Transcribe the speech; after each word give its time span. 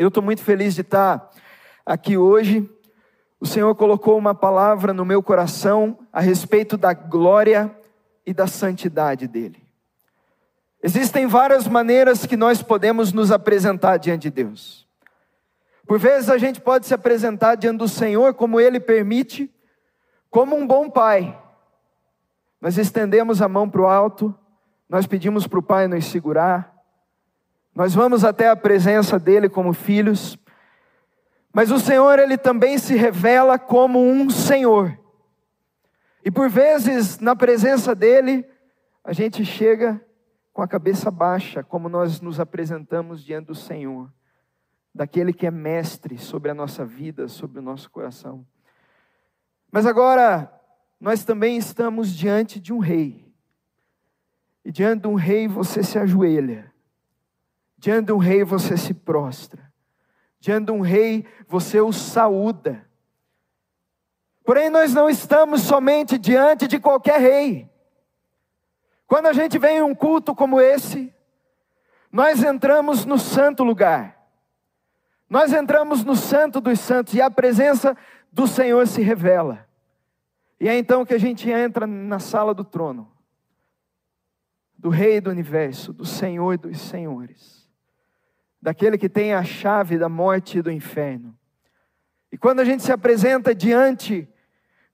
Eu 0.00 0.06
estou 0.06 0.22
muito 0.22 0.44
feliz 0.44 0.76
de 0.76 0.82
estar 0.82 1.28
aqui 1.84 2.16
hoje. 2.16 2.70
O 3.40 3.44
Senhor 3.44 3.74
colocou 3.74 4.16
uma 4.16 4.32
palavra 4.32 4.92
no 4.92 5.04
meu 5.04 5.20
coração 5.20 5.98
a 6.12 6.20
respeito 6.20 6.76
da 6.76 6.92
glória 6.92 7.76
e 8.24 8.32
da 8.32 8.46
santidade 8.46 9.26
dele. 9.26 9.60
Existem 10.80 11.26
várias 11.26 11.66
maneiras 11.66 12.24
que 12.24 12.36
nós 12.36 12.62
podemos 12.62 13.12
nos 13.12 13.32
apresentar 13.32 13.96
diante 13.96 14.30
de 14.30 14.44
Deus. 14.44 14.86
Por 15.84 15.98
vezes 15.98 16.30
a 16.30 16.38
gente 16.38 16.60
pode 16.60 16.86
se 16.86 16.94
apresentar 16.94 17.56
diante 17.56 17.78
do 17.78 17.88
Senhor 17.88 18.34
como 18.34 18.60
Ele 18.60 18.78
permite, 18.78 19.52
como 20.30 20.54
um 20.54 20.64
bom 20.64 20.88
pai. 20.88 21.36
Nós 22.60 22.78
estendemos 22.78 23.42
a 23.42 23.48
mão 23.48 23.68
para 23.68 23.80
o 23.80 23.88
alto, 23.88 24.32
nós 24.88 25.08
pedimos 25.08 25.48
para 25.48 25.58
o 25.58 25.62
Pai 25.62 25.88
nos 25.88 26.04
segurar, 26.04 26.77
nós 27.78 27.94
vamos 27.94 28.24
até 28.24 28.48
a 28.48 28.56
presença 28.56 29.20
dEle 29.20 29.48
como 29.48 29.72
filhos, 29.72 30.36
mas 31.54 31.70
o 31.70 31.78
Senhor, 31.78 32.18
Ele 32.18 32.36
também 32.36 32.76
se 32.76 32.96
revela 32.96 33.56
como 33.56 34.00
um 34.00 34.28
Senhor. 34.28 34.98
E 36.24 36.28
por 36.28 36.50
vezes, 36.50 37.20
na 37.20 37.36
presença 37.36 37.94
dEle, 37.94 38.44
a 39.04 39.12
gente 39.12 39.44
chega 39.44 40.04
com 40.52 40.60
a 40.60 40.66
cabeça 40.66 41.08
baixa, 41.08 41.62
como 41.62 41.88
nós 41.88 42.20
nos 42.20 42.40
apresentamos 42.40 43.22
diante 43.22 43.46
do 43.46 43.54
Senhor, 43.54 44.12
daquele 44.92 45.32
que 45.32 45.46
é 45.46 45.50
mestre 45.52 46.18
sobre 46.18 46.50
a 46.50 46.54
nossa 46.54 46.84
vida, 46.84 47.28
sobre 47.28 47.60
o 47.60 47.62
nosso 47.62 47.88
coração. 47.92 48.44
Mas 49.70 49.86
agora, 49.86 50.52
nós 51.00 51.22
também 51.24 51.56
estamos 51.56 52.12
diante 52.12 52.58
de 52.58 52.72
um 52.72 52.80
rei. 52.80 53.32
E 54.64 54.72
diante 54.72 55.02
de 55.02 55.06
um 55.06 55.14
rei 55.14 55.46
você 55.46 55.80
se 55.80 55.96
ajoelha. 55.96 56.76
Diante 57.78 58.06
de 58.06 58.12
um 58.12 58.18
rei 58.18 58.44
você 58.44 58.76
se 58.76 58.92
prostra. 58.92 59.72
Diante 60.40 60.66
de 60.66 60.72
um 60.72 60.80
rei 60.80 61.24
você 61.46 61.80
o 61.80 61.92
saúda. 61.92 62.86
Porém, 64.44 64.68
nós 64.70 64.94
não 64.94 65.08
estamos 65.08 65.62
somente 65.62 66.18
diante 66.18 66.66
de 66.66 66.78
qualquer 66.78 67.20
rei. 67.20 67.70
Quando 69.06 69.26
a 69.26 69.32
gente 69.32 69.58
vem 69.58 69.78
em 69.78 69.82
um 69.82 69.94
culto 69.94 70.34
como 70.34 70.60
esse, 70.60 71.14
nós 72.10 72.42
entramos 72.42 73.04
no 73.04 73.18
santo 73.18 73.62
lugar. 73.62 74.18
Nós 75.28 75.52
entramos 75.52 76.04
no 76.04 76.16
santo 76.16 76.60
dos 76.60 76.80
santos 76.80 77.14
e 77.14 77.20
a 77.20 77.30
presença 77.30 77.96
do 78.32 78.46
Senhor 78.46 78.86
se 78.86 79.02
revela. 79.02 79.66
E 80.60 80.68
é 80.68 80.76
então 80.76 81.04
que 81.04 81.14
a 81.14 81.18
gente 81.18 81.50
entra 81.50 81.86
na 81.86 82.18
sala 82.18 82.52
do 82.52 82.64
trono, 82.64 83.10
do 84.76 84.88
Rei 84.88 85.20
do 85.20 85.30
universo, 85.30 85.92
do 85.92 86.04
Senhor 86.04 86.54
e 86.54 86.56
dos 86.56 86.80
senhores, 86.80 87.57
daquele 88.60 88.98
que 88.98 89.08
tem 89.08 89.34
a 89.34 89.44
chave 89.44 89.98
da 89.98 90.08
morte 90.08 90.58
e 90.58 90.62
do 90.62 90.70
inferno. 90.70 91.36
E 92.30 92.36
quando 92.36 92.60
a 92.60 92.64
gente 92.64 92.82
se 92.82 92.92
apresenta 92.92 93.54
diante 93.54 94.28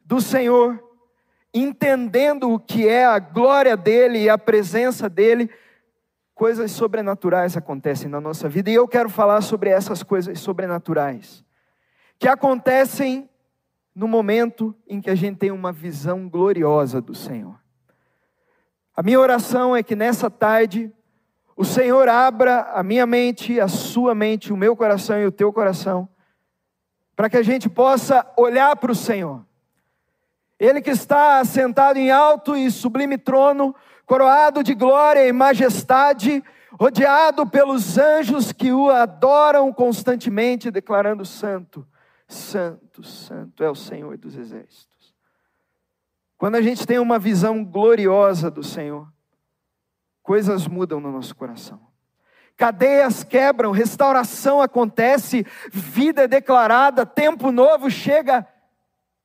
do 0.05 0.21
Senhor, 0.21 0.83
entendendo 1.53 2.51
o 2.51 2.59
que 2.59 2.87
é 2.87 3.05
a 3.05 3.19
glória 3.19 3.77
dele 3.77 4.19
e 4.19 4.29
a 4.29 4.37
presença 4.37 5.09
dele, 5.09 5.51
coisas 6.35 6.73
sobrenaturais 6.73 7.57
acontecem 7.57 8.09
na 8.09 8.21
nossa 8.21 8.49
vida. 8.49 8.71
E 8.71 8.75
eu 8.75 8.87
quero 8.89 9.09
falar 9.09 9.41
sobre 9.41 9.71
essas 9.71 10.03
coisas 10.03 10.39
sobrenaturais 10.41 11.45
que 12.19 12.29
acontecem 12.29 13.29
no 13.95 14.09
momento 14.09 14.75
em 14.89 15.01
que 15.01 15.11
a 15.11 15.15
gente 15.15 15.39
tem 15.39 15.51
uma 15.51 15.73
visão 15.73 16.29
gloriosa 16.29 17.01
do 17.01 17.15
Senhor. 17.15 17.59
A 18.97 19.03
minha 19.03 19.21
oração 19.21 19.75
é 19.75 19.83
que 19.83 19.95
nessa 19.95 20.31
tarde 20.31 20.93
o 21.57 21.65
Senhor 21.65 22.09
abra 22.09 22.71
a 22.73 22.83
minha 22.83 23.07
mente, 23.07 23.61
a 23.61 23.69
sua 23.69 24.15
mente, 24.15 24.53
o 24.53 24.57
meu 24.57 24.77
coração 24.77 25.19
e 25.21 25.27
o 25.27 25.33
teu 25.33 25.53
coração, 25.53 26.09
para 27.15 27.31
que 27.31 27.37
a 27.37 27.43
gente 27.43 27.69
possa 27.69 28.27
olhar 28.37 28.75
para 28.77 28.93
o 28.93 28.95
Senhor 28.95 29.45
ele 30.59 30.81
que 30.81 30.91
está 30.91 31.45
sentado 31.45 31.99
em 31.99 32.11
alto 32.11 32.57
e 32.57 32.71
sublime 32.71 33.19
trono, 33.19 33.75
coroado 34.07 34.63
de 34.63 34.75
glória 34.75 35.27
e 35.27 35.33
majestade, 35.33 36.43
rodeado 36.73 37.47
pelos 37.47 37.99
anjos 37.99 38.53
que 38.53 38.73
o 38.73 38.91
adoram 38.91 39.73
constantemente, 39.73 40.71
declarando: 40.71 41.25
Santo, 41.25 41.87
Santo, 42.29 43.03
Santo 43.03 43.63
é 43.63 43.71
o 43.71 43.75
Senhor 43.75 44.17
dos 44.17 44.37
exércitos. 44.37 45.15
Quando 46.39 46.57
a 46.57 46.63
gente 46.63 46.87
tem 46.87 46.99
uma 46.99 47.19
visão 47.19 47.65
gloriosa 47.65 48.51
do 48.51 48.63
Senhor, 48.63 49.13
coisas 50.25 50.67
mudam 50.67 50.99
no 50.99 51.13
nosso 51.13 51.37
coração. 51.37 51.81
Cadeias 52.57 53.23
quebram, 53.23 53.71
restauração 53.71 54.61
acontece, 54.63 55.47
vida 55.71 56.23
é 56.23 56.29
declarada, 56.29 57.05
tempo 57.05 57.53
novo 57.53 57.91
chega 57.91 58.47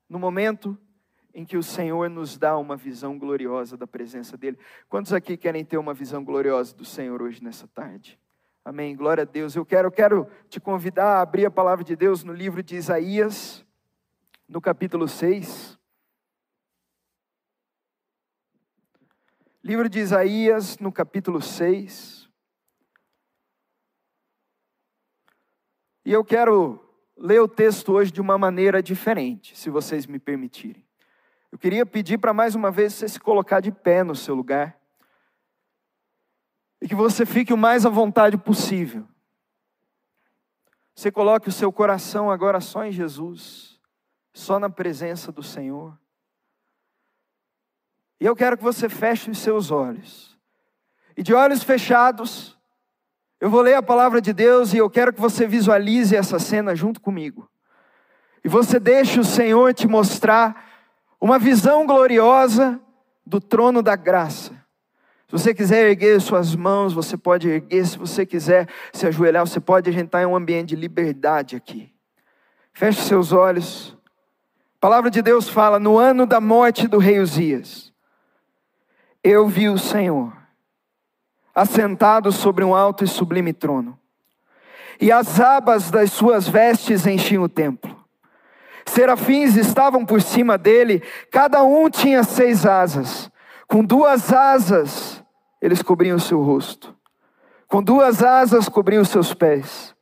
no 0.10 0.20
momento 0.20 0.78
em 1.34 1.46
que 1.46 1.56
o 1.56 1.64
Senhor 1.64 2.10
nos 2.10 2.38
dá 2.38 2.58
uma 2.58 2.76
visão 2.76 3.18
gloriosa 3.18 3.78
da 3.78 3.88
presença 3.88 4.36
dEle. 4.36 4.60
Quantos 4.90 5.14
aqui 5.14 5.38
querem 5.38 5.64
ter 5.64 5.78
uma 5.78 5.94
visão 5.94 6.24
gloriosa 6.24 6.76
do 6.76 6.84
Senhor 6.84 7.22
hoje 7.22 7.42
nessa 7.42 7.68
tarde? 7.68 8.20
Amém. 8.66 8.96
Glória 8.96 9.22
a 9.22 9.26
Deus. 9.26 9.56
Eu 9.56 9.66
quero, 9.66 9.88
eu 9.88 9.92
quero 9.92 10.28
te 10.50 10.60
convidar 10.60 11.18
a 11.18 11.22
abrir 11.22 11.46
a 11.46 11.52
palavra 11.52 11.86
de 11.86 11.96
Deus 11.96 12.26
no 12.26 12.34
livro 12.34 12.62
de 12.62 12.76
Isaías, 12.76 13.66
no 14.50 14.60
capítulo 14.60 15.08
6. 15.08 15.79
Livro 19.62 19.90
de 19.90 20.00
Isaías, 20.00 20.78
no 20.80 20.90
capítulo 20.90 21.42
6. 21.42 22.30
E 26.06 26.14
eu 26.14 26.24
quero 26.24 26.80
ler 27.18 27.42
o 27.42 27.47
texto 27.47 27.92
hoje 27.92 28.09
de 28.09 28.22
uma 28.22 28.38
maneira 28.38 28.81
diferente, 28.81 29.58
se 29.58 29.69
vocês 29.69 30.06
me 30.06 30.18
permitirem. 30.18 30.88
Eu 31.52 31.59
queria 31.59 31.86
pedir 31.86 32.18
para 32.18 32.34
mais 32.34 32.56
uma 32.56 32.72
vez 32.72 32.94
você 32.94 33.09
se 33.09 33.19
colocar 33.19 33.59
de 33.59 33.69
pé 33.69 34.02
no 34.02 34.16
seu 34.16 34.34
lugar. 34.34 34.80
E 36.81 36.88
que 36.88 36.96
você 36.96 37.25
fique 37.25 37.52
o 37.52 37.58
mais 37.58 37.86
à 37.86 37.90
vontade 37.90 38.38
possível. 38.38 39.06
Você 40.96 41.12
coloque 41.12 41.50
o 41.50 41.52
seu 41.52 41.72
coração 41.72 42.31
agora 42.31 42.62
só 42.62 42.86
em 42.86 42.94
Jesus, 42.94 43.78
só 44.34 44.58
na 44.58 44.69
presença 44.69 45.34
do 45.34 45.44
Senhor. 45.44 46.00
E 48.19 48.25
eu 48.25 48.35
quero 48.35 48.57
que 48.57 48.63
você 48.63 48.90
feche 48.90 49.31
os 49.31 49.38
seus 49.40 49.72
olhos. 49.72 50.38
E 51.16 51.24
de 51.24 51.34
olhos 51.34 51.63
fechados, 51.63 52.57
eu 53.40 53.50
vou 53.50 53.62
ler 53.62 53.75
a 53.75 53.84
palavra 53.84 54.22
de 54.22 54.34
Deus 54.34 54.74
e 54.74 54.78
eu 54.78 54.90
quero 54.90 55.13
que 55.13 55.22
você 55.22 55.47
visualize 55.47 56.16
essa 56.16 56.40
cena 56.40 56.75
junto 56.75 57.00
comigo. 57.00 57.50
E 58.44 58.50
você 58.50 58.80
deixe 58.80 59.19
o 59.19 59.24
Senhor 59.24 59.74
te 59.74 59.88
mostrar 59.88 60.66
uma 61.19 61.40
visão 61.40 61.85
gloriosa 61.85 62.80
do 63.25 63.40
trono 63.40 63.81
da 63.81 63.96
graça. 63.96 64.53
Se 65.28 65.31
você 65.31 65.53
quiser 65.53 65.90
erguer 65.90 66.19
suas 66.19 66.56
mãos, 66.56 66.91
você 66.91 67.16
pode 67.16 67.47
erguer. 67.47 67.86
Se 67.86 67.97
você 67.97 68.25
quiser 68.25 68.68
se 68.91 69.06
ajoelhar, 69.06 69.46
você 69.46 69.59
pode. 69.59 69.90
A 69.90 69.94
gente 69.94 70.07
está 70.07 70.22
em 70.22 70.25
um 70.25 70.36
ambiente 70.36 70.69
de 70.69 70.75
liberdade 70.75 71.56
aqui. 71.56 71.94
Feche 72.74 73.01
seus 73.01 73.31
olhos. 73.31 73.96
A 74.78 74.80
palavra 74.80 75.12
de 75.12 75.22
Deus 75.22 75.47
fala: 75.47 75.80
no 75.80 75.97
ano 75.97 76.25
da 76.25 76.41
morte 76.41 76.88
do 76.88 76.97
rei 76.97 77.19
Uzias, 77.19 77.89
eu 79.24 79.47
vi 79.47 79.69
o 79.69 79.78
Senhor 79.78 80.34
assentado 81.53 82.31
sobre 82.31 82.63
um 82.63 82.74
alto 82.74 83.03
e 83.03 83.07
sublime 83.07 83.52
trono, 83.52 84.00
e 85.02 85.12
as 85.12 85.40
abas 85.40 85.91
das 85.91 86.12
suas 86.12 86.47
vestes 86.47 87.06
enchiam 87.06 87.44
o 87.44 87.50
templo. 87.50 87.97
Serafins 88.85 89.56
estavam 89.56 90.06
por 90.06 90.22
cima 90.22 90.57
dele, 90.57 91.02
cada 91.31 91.63
um 91.63 91.90
tinha 91.90 92.24
seis 92.24 92.66
asas. 92.66 93.30
Com 93.68 93.84
duas 93.84 94.34
asas 94.34 95.24
eles 95.62 95.81
cobriam 95.81 96.18
o 96.18 96.19
seu 96.19 96.41
rosto, 96.41 96.96
com 97.68 97.84
duas 97.84 98.24
asas 98.24 98.68
cobriam 98.68 99.01
os 99.01 99.09
seus 99.09 99.34
pés, 99.34 99.96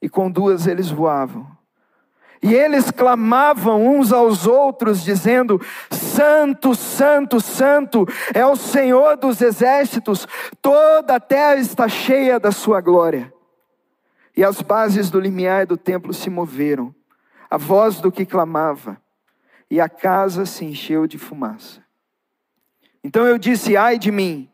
e 0.00 0.08
com 0.08 0.30
duas 0.30 0.66
eles 0.66 0.90
voavam. 0.90 1.53
E 2.44 2.52
eles 2.52 2.90
clamavam 2.90 3.86
uns 3.86 4.12
aos 4.12 4.46
outros, 4.46 5.02
dizendo: 5.02 5.58
Santo, 5.90 6.74
Santo, 6.74 7.40
Santo 7.40 8.06
é 8.34 8.44
o 8.44 8.54
Senhor 8.54 9.16
dos 9.16 9.40
exércitos, 9.40 10.28
toda 10.60 11.14
a 11.14 11.20
terra 11.20 11.56
está 11.56 11.88
cheia 11.88 12.38
da 12.38 12.52
sua 12.52 12.82
glória. 12.82 13.32
E 14.36 14.44
as 14.44 14.60
bases 14.60 15.08
do 15.08 15.18
limiar 15.18 15.64
do 15.64 15.78
templo 15.78 16.12
se 16.12 16.28
moveram 16.28 16.94
a 17.48 17.56
voz 17.56 17.98
do 17.98 18.12
que 18.12 18.26
clamava, 18.26 19.00
e 19.70 19.80
a 19.80 19.88
casa 19.88 20.44
se 20.44 20.66
encheu 20.66 21.06
de 21.06 21.16
fumaça. 21.16 21.82
Então 23.02 23.26
eu 23.26 23.38
disse: 23.38 23.74
Ai 23.74 23.98
de 23.98 24.12
mim, 24.12 24.50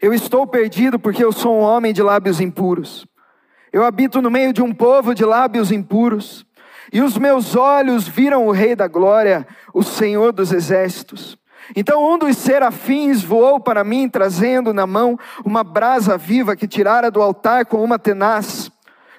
eu 0.00 0.14
estou 0.14 0.46
perdido 0.46 0.98
porque 0.98 1.22
eu 1.22 1.32
sou 1.32 1.54
um 1.54 1.60
homem 1.60 1.92
de 1.92 2.02
lábios 2.02 2.40
impuros. 2.40 3.06
Eu 3.70 3.84
habito 3.84 4.22
no 4.22 4.30
meio 4.30 4.54
de 4.54 4.62
um 4.62 4.72
povo 4.72 5.14
de 5.14 5.24
lábios 5.24 5.70
impuros, 5.70 6.46
e 6.94 7.02
os 7.02 7.18
meus 7.18 7.56
olhos 7.56 8.06
viram 8.06 8.46
o 8.46 8.52
Rei 8.52 8.76
da 8.76 8.86
Glória, 8.86 9.44
o 9.74 9.82
Senhor 9.82 10.32
dos 10.32 10.52
Exércitos. 10.52 11.36
Então 11.74 12.14
um 12.14 12.16
dos 12.16 12.36
serafins 12.36 13.20
voou 13.20 13.58
para 13.58 13.82
mim, 13.82 14.08
trazendo 14.08 14.72
na 14.72 14.86
mão 14.86 15.18
uma 15.44 15.64
brasa 15.64 16.16
viva 16.16 16.54
que 16.54 16.68
tirara 16.68 17.10
do 17.10 17.20
altar 17.20 17.66
com 17.66 17.82
uma 17.82 17.98
tenaz. 17.98 18.70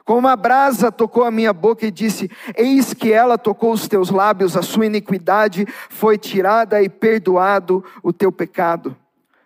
Com 0.05 0.17
uma 0.17 0.37
brasa 0.37 0.89
tocou 0.89 1.25
a 1.25 1.31
minha 1.31 1.51
boca 1.51 1.85
e 1.85 1.91
disse: 1.91 2.31
Eis 2.55 2.93
que 2.93 3.11
ela 3.11 3.37
tocou 3.37 3.73
os 3.73 3.89
teus 3.89 4.09
lábios, 4.09 4.55
a 4.55 4.61
sua 4.61 4.85
iniquidade 4.85 5.67
foi 5.89 6.17
tirada 6.17 6.81
e 6.81 6.87
perdoado 6.87 7.83
o 8.01 8.13
teu 8.13 8.31
pecado. 8.31 8.95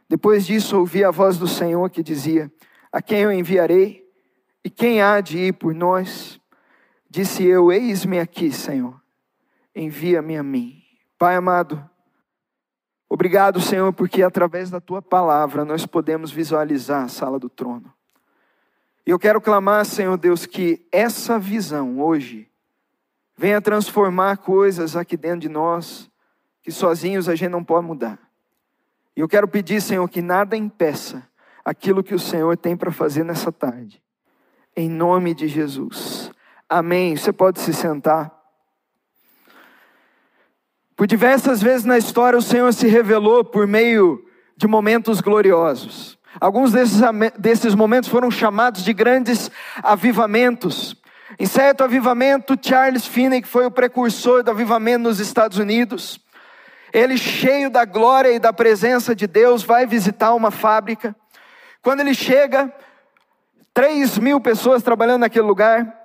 Depois 0.08 0.46
disso 0.46 0.78
ouvi 0.78 1.04
a 1.04 1.10
voz 1.10 1.36
do 1.38 1.48
Senhor 1.48 1.90
que 1.90 2.04
dizia: 2.04 2.52
A 2.92 3.02
quem 3.02 3.22
eu 3.22 3.32
enviarei? 3.32 4.08
E 4.64 4.70
quem 4.70 5.02
há 5.02 5.20
de 5.20 5.40
ir 5.40 5.54
por 5.54 5.74
nós? 5.74 6.39
Disse 7.10 7.44
eu: 7.44 7.72
Eis-me 7.72 8.20
aqui, 8.20 8.52
Senhor, 8.52 9.02
envia-me 9.76 10.38
a 10.38 10.44
mim. 10.44 10.82
Pai 11.18 11.36
amado, 11.36 11.84
obrigado, 13.10 13.60
Senhor, 13.60 13.92
porque 13.92 14.22
através 14.22 14.70
da 14.70 14.80
tua 14.80 15.02
palavra 15.02 15.66
nós 15.66 15.86
podemos 15.86 16.32
visualizar 16.32 17.04
a 17.04 17.08
sala 17.08 17.40
do 17.40 17.50
trono. 17.50 17.92
E 19.06 19.10
eu 19.10 19.18
quero 19.18 19.42
clamar, 19.42 19.86
Senhor 19.86 20.18
Deus, 20.18 20.46
que 20.46 20.86
essa 20.92 21.40
visão 21.40 22.00
hoje 22.00 22.48
venha 23.36 23.62
transformar 23.62 24.38
coisas 24.38 24.96
aqui 24.96 25.18
dentro 25.18 25.40
de 25.40 25.50
nós 25.50 26.10
que 26.62 26.72
sozinhos 26.72 27.28
a 27.28 27.36
gente 27.36 27.50
não 27.50 27.64
pode 27.64 27.88
mudar. 27.88 28.20
E 29.16 29.22
eu 29.22 29.28
quero 29.28 29.48
pedir, 29.48 29.82
Senhor, 29.82 30.08
que 30.08 30.22
nada 30.22 30.56
impeça 30.56 31.28
aquilo 31.66 32.04
que 32.04 32.14
o 32.14 32.20
Senhor 32.20 32.56
tem 32.56 32.78
para 32.78 32.92
fazer 32.92 33.24
nessa 33.24 33.52
tarde. 33.52 34.02
Em 34.76 34.90
nome 34.90 35.34
de 35.34 35.48
Jesus. 35.48 36.29
Amém. 36.70 37.16
Você 37.16 37.34
pode 37.34 37.60
se 37.60 37.74
sentar. 37.74 38.32
Por 40.96 41.08
diversas 41.08 41.62
vezes 41.62 41.84
na 41.84 41.98
história 41.98 42.38
o 42.38 42.42
Senhor 42.42 42.72
se 42.74 42.88
revelou 42.88 43.44
por 43.44 43.66
meio 43.66 44.24
de 44.56 44.68
momentos 44.68 45.20
gloriosos. 45.20 46.20
Alguns 46.40 46.72
desses, 46.72 47.02
desses 47.40 47.74
momentos 47.74 48.10
foram 48.10 48.30
chamados 48.30 48.84
de 48.84 48.94
grandes 48.94 49.50
avivamentos. 49.82 50.96
Em 51.40 51.46
certo 51.46 51.84
avivamento, 51.84 52.56
Charles 52.62 53.08
Finney, 53.08 53.42
que 53.42 53.48
foi 53.48 53.66
o 53.66 53.72
precursor 53.72 54.44
do 54.44 54.52
avivamento 54.52 55.04
nos 55.04 55.20
Estados 55.20 55.58
Unidos, 55.58 56.20
ele, 56.94 57.18
cheio 57.18 57.70
da 57.70 57.86
glória 57.86 58.32
e 58.32 58.40
da 58.40 58.54
presença 58.54 59.16
de 59.16 59.26
Deus, 59.26 59.64
vai 59.64 59.88
visitar 59.88 60.34
uma 60.34 60.52
fábrica. 60.52 61.16
Quando 61.82 62.02
ele 62.02 62.14
chega, 62.14 62.72
3 63.74 64.18
mil 64.18 64.42
pessoas 64.42 64.84
trabalhando 64.84 65.22
naquele 65.22 65.46
lugar. 65.46 65.99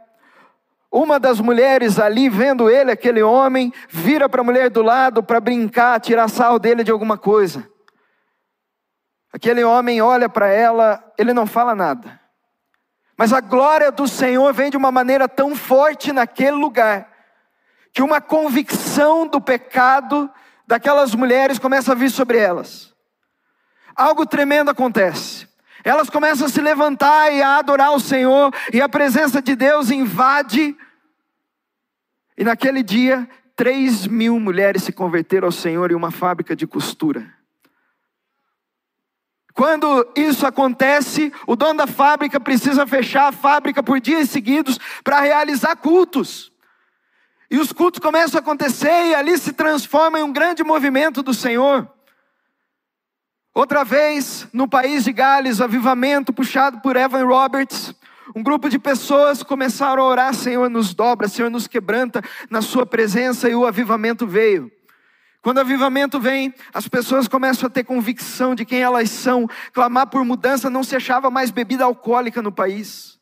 Uma 0.94 1.18
das 1.18 1.40
mulheres 1.40 1.98
ali, 1.98 2.28
vendo 2.28 2.70
ele, 2.70 2.92
aquele 2.92 3.20
homem, 3.20 3.72
vira 3.88 4.28
para 4.28 4.42
a 4.42 4.44
mulher 4.44 4.70
do 4.70 4.80
lado 4.80 5.24
para 5.24 5.40
brincar, 5.40 5.98
tirar 5.98 6.28
sarro 6.28 6.56
dele 6.56 6.84
de 6.84 6.92
alguma 6.92 7.18
coisa. 7.18 7.68
Aquele 9.32 9.64
homem 9.64 10.00
olha 10.00 10.28
para 10.28 10.46
ela, 10.46 11.02
ele 11.18 11.34
não 11.34 11.48
fala 11.48 11.74
nada. 11.74 12.20
Mas 13.18 13.32
a 13.32 13.40
glória 13.40 13.90
do 13.90 14.06
Senhor 14.06 14.54
vem 14.54 14.70
de 14.70 14.76
uma 14.76 14.92
maneira 14.92 15.28
tão 15.28 15.56
forte 15.56 16.12
naquele 16.12 16.56
lugar, 16.56 17.08
que 17.92 18.00
uma 18.00 18.20
convicção 18.20 19.26
do 19.26 19.40
pecado 19.40 20.30
daquelas 20.64 21.12
mulheres 21.12 21.58
começa 21.58 21.90
a 21.90 21.96
vir 21.96 22.08
sobre 22.08 22.38
elas. 22.38 22.94
Algo 23.96 24.24
tremendo 24.24 24.70
acontece. 24.70 25.48
Elas 25.82 26.08
começam 26.08 26.46
a 26.46 26.50
se 26.50 26.60
levantar 26.60 27.32
e 27.32 27.42
a 27.42 27.58
adorar 27.58 27.92
o 27.92 28.00
Senhor, 28.00 28.54
e 28.72 28.80
a 28.80 28.88
presença 28.88 29.42
de 29.42 29.56
Deus 29.56 29.90
invade. 29.90 30.76
E 32.36 32.44
naquele 32.44 32.82
dia, 32.82 33.28
três 33.54 34.06
mil 34.06 34.38
mulheres 34.40 34.82
se 34.82 34.92
converteram 34.92 35.46
ao 35.46 35.52
Senhor 35.52 35.90
em 35.90 35.94
uma 35.94 36.10
fábrica 36.10 36.56
de 36.56 36.66
costura. 36.66 37.32
Quando 39.54 40.12
isso 40.16 40.44
acontece, 40.44 41.32
o 41.46 41.54
dono 41.54 41.78
da 41.78 41.86
fábrica 41.86 42.40
precisa 42.40 42.84
fechar 42.88 43.28
a 43.28 43.32
fábrica 43.32 43.84
por 43.84 44.00
dias 44.00 44.28
seguidos 44.28 44.80
para 45.04 45.20
realizar 45.20 45.76
cultos. 45.76 46.52
E 47.48 47.58
os 47.58 47.72
cultos 47.72 48.00
começam 48.00 48.36
a 48.38 48.42
acontecer 48.42 49.06
e 49.06 49.14
ali 49.14 49.38
se 49.38 49.52
transforma 49.52 50.18
em 50.18 50.24
um 50.24 50.32
grande 50.32 50.64
movimento 50.64 51.22
do 51.22 51.32
Senhor. 51.32 51.88
Outra 53.54 53.84
vez, 53.84 54.48
no 54.52 54.66
país 54.66 55.04
de 55.04 55.12
Gales, 55.12 55.60
avivamento 55.60 56.32
puxado 56.32 56.80
por 56.80 56.96
Evan 56.96 57.24
Roberts, 57.24 57.94
um 58.34 58.42
grupo 58.42 58.68
de 58.68 58.78
pessoas 58.78 59.42
começaram 59.42 60.02
a 60.02 60.06
orar: 60.06 60.34
Senhor, 60.34 60.70
nos 60.70 60.94
dobra, 60.94 61.28
Senhor, 61.28 61.50
nos 61.50 61.66
quebranta 61.66 62.22
na 62.48 62.62
Sua 62.62 62.86
presença, 62.86 63.48
e 63.48 63.54
o 63.54 63.66
avivamento 63.66 64.26
veio. 64.26 64.70
Quando 65.42 65.58
o 65.58 65.60
avivamento 65.60 66.18
vem, 66.18 66.54
as 66.72 66.88
pessoas 66.88 67.28
começam 67.28 67.66
a 67.66 67.70
ter 67.70 67.84
convicção 67.84 68.54
de 68.54 68.64
quem 68.64 68.80
elas 68.80 69.10
são, 69.10 69.46
clamar 69.74 70.06
por 70.06 70.24
mudança, 70.24 70.70
não 70.70 70.82
se 70.82 70.96
achava 70.96 71.30
mais 71.30 71.50
bebida 71.50 71.84
alcoólica 71.84 72.40
no 72.40 72.50
país. 72.50 73.20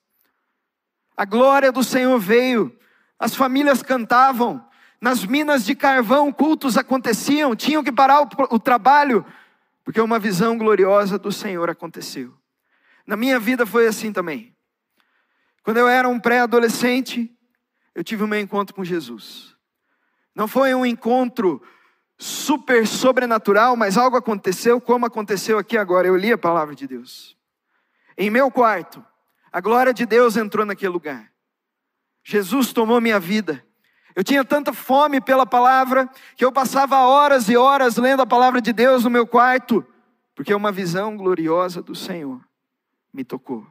A 1.16 1.24
glória 1.24 1.72
do 1.72 1.82
Senhor 1.82 2.16
veio, 2.20 2.72
as 3.18 3.34
famílias 3.34 3.82
cantavam, 3.82 4.64
nas 5.00 5.26
minas 5.26 5.64
de 5.64 5.74
carvão 5.74 6.30
cultos 6.30 6.78
aconteciam, 6.78 7.56
tinham 7.56 7.82
que 7.82 7.90
parar 7.90 8.22
o, 8.22 8.28
o 8.50 8.58
trabalho, 8.60 9.26
porque 9.82 10.00
uma 10.00 10.20
visão 10.20 10.56
gloriosa 10.56 11.18
do 11.18 11.32
Senhor 11.32 11.68
aconteceu. 11.68 12.32
Na 13.04 13.16
minha 13.16 13.40
vida 13.40 13.66
foi 13.66 13.88
assim 13.88 14.12
também. 14.12 14.51
Quando 15.62 15.76
eu 15.76 15.88
era 15.88 16.08
um 16.08 16.18
pré-adolescente, 16.18 17.30
eu 17.94 18.02
tive 18.02 18.24
o 18.24 18.28
meu 18.28 18.40
encontro 18.40 18.74
com 18.74 18.84
Jesus. 18.84 19.54
Não 20.34 20.48
foi 20.48 20.74
um 20.74 20.84
encontro 20.84 21.62
super 22.18 22.86
sobrenatural, 22.86 23.76
mas 23.76 23.96
algo 23.96 24.16
aconteceu, 24.16 24.80
como 24.80 25.06
aconteceu 25.06 25.58
aqui 25.58 25.76
agora. 25.76 26.08
Eu 26.08 26.16
li 26.16 26.32
a 26.32 26.38
palavra 26.38 26.74
de 26.74 26.86
Deus. 26.86 27.36
Em 28.16 28.30
meu 28.30 28.50
quarto, 28.50 29.04
a 29.52 29.60
glória 29.60 29.92
de 29.92 30.06
Deus 30.06 30.36
entrou 30.36 30.64
naquele 30.64 30.92
lugar. 30.92 31.30
Jesus 32.24 32.72
tomou 32.72 33.00
minha 33.00 33.18
vida. 33.18 33.64
Eu 34.14 34.22
tinha 34.22 34.44
tanta 34.44 34.72
fome 34.72 35.20
pela 35.20 35.46
palavra 35.46 36.08
que 36.36 36.44
eu 36.44 36.52
passava 36.52 36.98
horas 37.00 37.48
e 37.48 37.56
horas 37.56 37.96
lendo 37.96 38.22
a 38.22 38.26
palavra 38.26 38.60
de 38.60 38.72
Deus 38.72 39.04
no 39.04 39.10
meu 39.10 39.26
quarto, 39.26 39.84
porque 40.34 40.54
uma 40.54 40.70
visão 40.70 41.16
gloriosa 41.16 41.82
do 41.82 41.94
Senhor 41.94 42.40
me 43.12 43.24
tocou. 43.24 43.66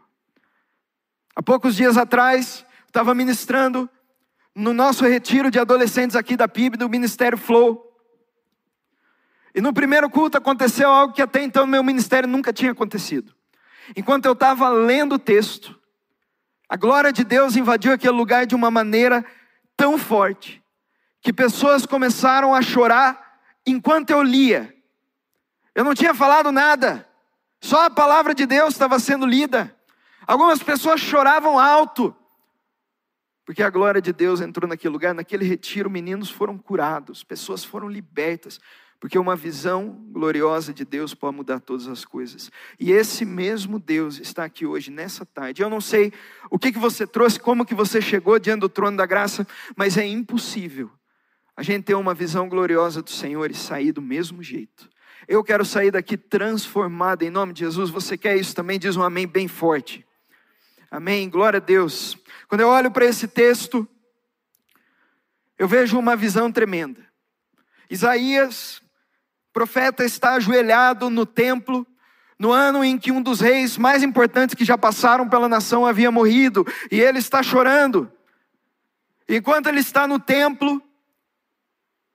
Há 1.36 1.42
poucos 1.42 1.76
dias 1.76 1.98
atrás, 1.98 2.66
estava 2.88 3.16
ministrando 3.16 3.90
no 4.54 4.74
nosso 4.74 5.06
retiro 5.06 5.50
de 5.50 5.60
adolescentes 5.60 6.16
aqui 6.16 6.36
da 6.36 6.48
PIB, 6.48 6.78
do 6.78 6.90
Ministério 6.90 7.38
Flow. 7.38 7.90
E 9.56 9.62
no 9.62 9.74
primeiro 9.74 10.10
culto 10.10 10.38
aconteceu 10.38 10.90
algo 10.90 11.14
que 11.14 11.22
até 11.22 11.42
então 11.42 11.66
no 11.66 11.72
meu 11.72 11.84
ministério 11.84 12.28
nunca 12.28 12.52
tinha 12.52 12.72
acontecido. 12.72 13.34
Enquanto 13.96 14.26
eu 14.26 14.34
estava 14.34 14.70
lendo 14.70 15.16
o 15.16 15.20
texto, 15.20 15.80
a 16.70 16.76
glória 16.76 17.12
de 17.12 17.24
Deus 17.24 17.56
invadiu 17.56 17.92
aquele 17.92 18.14
lugar 18.14 18.46
de 18.46 18.56
uma 18.56 18.72
maneira 18.72 19.26
tão 19.76 19.98
forte, 19.98 20.64
que 21.22 21.34
pessoas 21.34 21.86
começaram 21.86 22.54
a 22.54 22.62
chorar 22.62 23.40
enquanto 23.66 24.10
eu 24.12 24.22
lia. 24.22 24.74
Eu 25.74 25.84
não 25.84 25.94
tinha 25.94 26.14
falado 26.14 26.52
nada, 26.52 27.08
só 27.60 27.86
a 27.86 27.90
palavra 27.90 28.34
de 28.34 28.46
Deus 28.46 28.74
estava 28.74 29.00
sendo 29.00 29.26
lida. 29.26 29.76
Algumas 30.28 30.62
pessoas 30.62 31.02
choravam 31.02 31.58
alto, 31.58 32.16
porque 33.46 33.64
a 33.64 33.70
glória 33.70 34.02
de 34.02 34.14
Deus 34.14 34.40
entrou 34.40 34.68
naquele 34.68 34.94
lugar, 34.94 35.14
naquele 35.14 35.46
retiro, 35.46 35.90
meninos 35.90 36.30
foram 36.30 36.58
curados, 36.58 37.24
pessoas 37.24 37.64
foram 37.64 37.90
libertas, 37.90 38.60
porque 39.00 39.18
uma 39.18 39.36
visão 39.36 40.00
gloriosa 40.12 40.72
de 40.72 40.86
Deus 40.86 41.16
pode 41.16 41.36
mudar 41.36 41.60
todas 41.60 41.88
as 41.88 42.06
coisas. 42.06 42.52
E 42.80 42.92
esse 42.92 43.26
mesmo 43.26 43.80
Deus 43.80 44.20
está 44.20 44.46
aqui 44.46 44.64
hoje, 44.64 44.92
nessa 44.92 45.26
tarde. 45.26 45.64
Eu 45.64 45.72
não 45.72 45.82
sei 45.82 46.14
o 46.52 46.60
que, 46.60 46.72
que 46.72 46.78
você 46.78 47.08
trouxe, 47.08 47.40
como 47.40 47.66
que 47.66 47.74
você 47.74 48.00
chegou 48.00 48.38
diante 48.38 48.62
do 48.62 48.70
trono 48.70 48.96
da 48.96 49.08
graça, 49.08 49.46
mas 49.76 49.98
é 49.98 50.06
impossível 50.06 50.92
a 51.58 51.64
gente 51.64 51.86
ter 51.86 51.96
uma 51.96 52.14
visão 52.14 52.48
gloriosa 52.48 53.02
do 53.02 53.10
Senhor 53.10 53.50
e 53.50 53.56
sair 53.56 53.92
do 53.92 54.02
mesmo 54.02 54.42
jeito. 54.44 54.88
Eu 55.28 55.44
quero 55.44 55.66
sair 55.66 55.92
daqui 55.92 56.16
transformado 56.16 57.24
em 57.24 57.30
nome 57.30 57.54
de 57.54 57.62
Jesus. 57.62 57.90
Você 57.90 58.18
quer 58.18 58.38
isso 58.38 58.56
também? 58.56 58.80
Diz 58.80 58.96
um 58.96 59.04
amém 59.04 59.28
bem 59.28 59.48
forte. 59.48 60.06
Amém. 60.92 61.30
Glória 61.30 61.56
a 61.56 61.62
Deus. 61.62 62.18
Quando 62.50 62.60
eu 62.60 62.68
olho 62.68 62.92
para 62.92 63.06
esse 63.06 63.26
texto, 63.26 63.88
eu 65.58 65.66
vejo 65.66 65.98
uma 65.98 66.18
visão 66.18 66.52
tremenda. 66.52 67.08
Isaías 67.90 68.82
profeta 69.54 70.04
está 70.04 70.34
ajoelhado 70.34 71.10
no 71.10 71.26
templo, 71.26 71.88
no 72.38 72.52
ano 72.52 72.84
em 72.84 72.98
que 72.98 73.10
um 73.10 73.22
dos 73.22 73.40
reis 73.40 73.78
mais 73.78 74.04
importantes 74.04 74.54
que 74.54 74.66
já 74.66 74.78
passaram 74.78 75.30
pela 75.30 75.48
nação 75.48 75.86
havia 75.86 76.12
morrido, 76.12 76.66
e 76.92 77.00
ele 77.00 77.20
está 77.20 77.42
chorando. 77.42 78.12
Enquanto 79.30 79.68
ele 79.68 79.80
está 79.80 80.06
no 80.06 80.20
templo, 80.20 80.82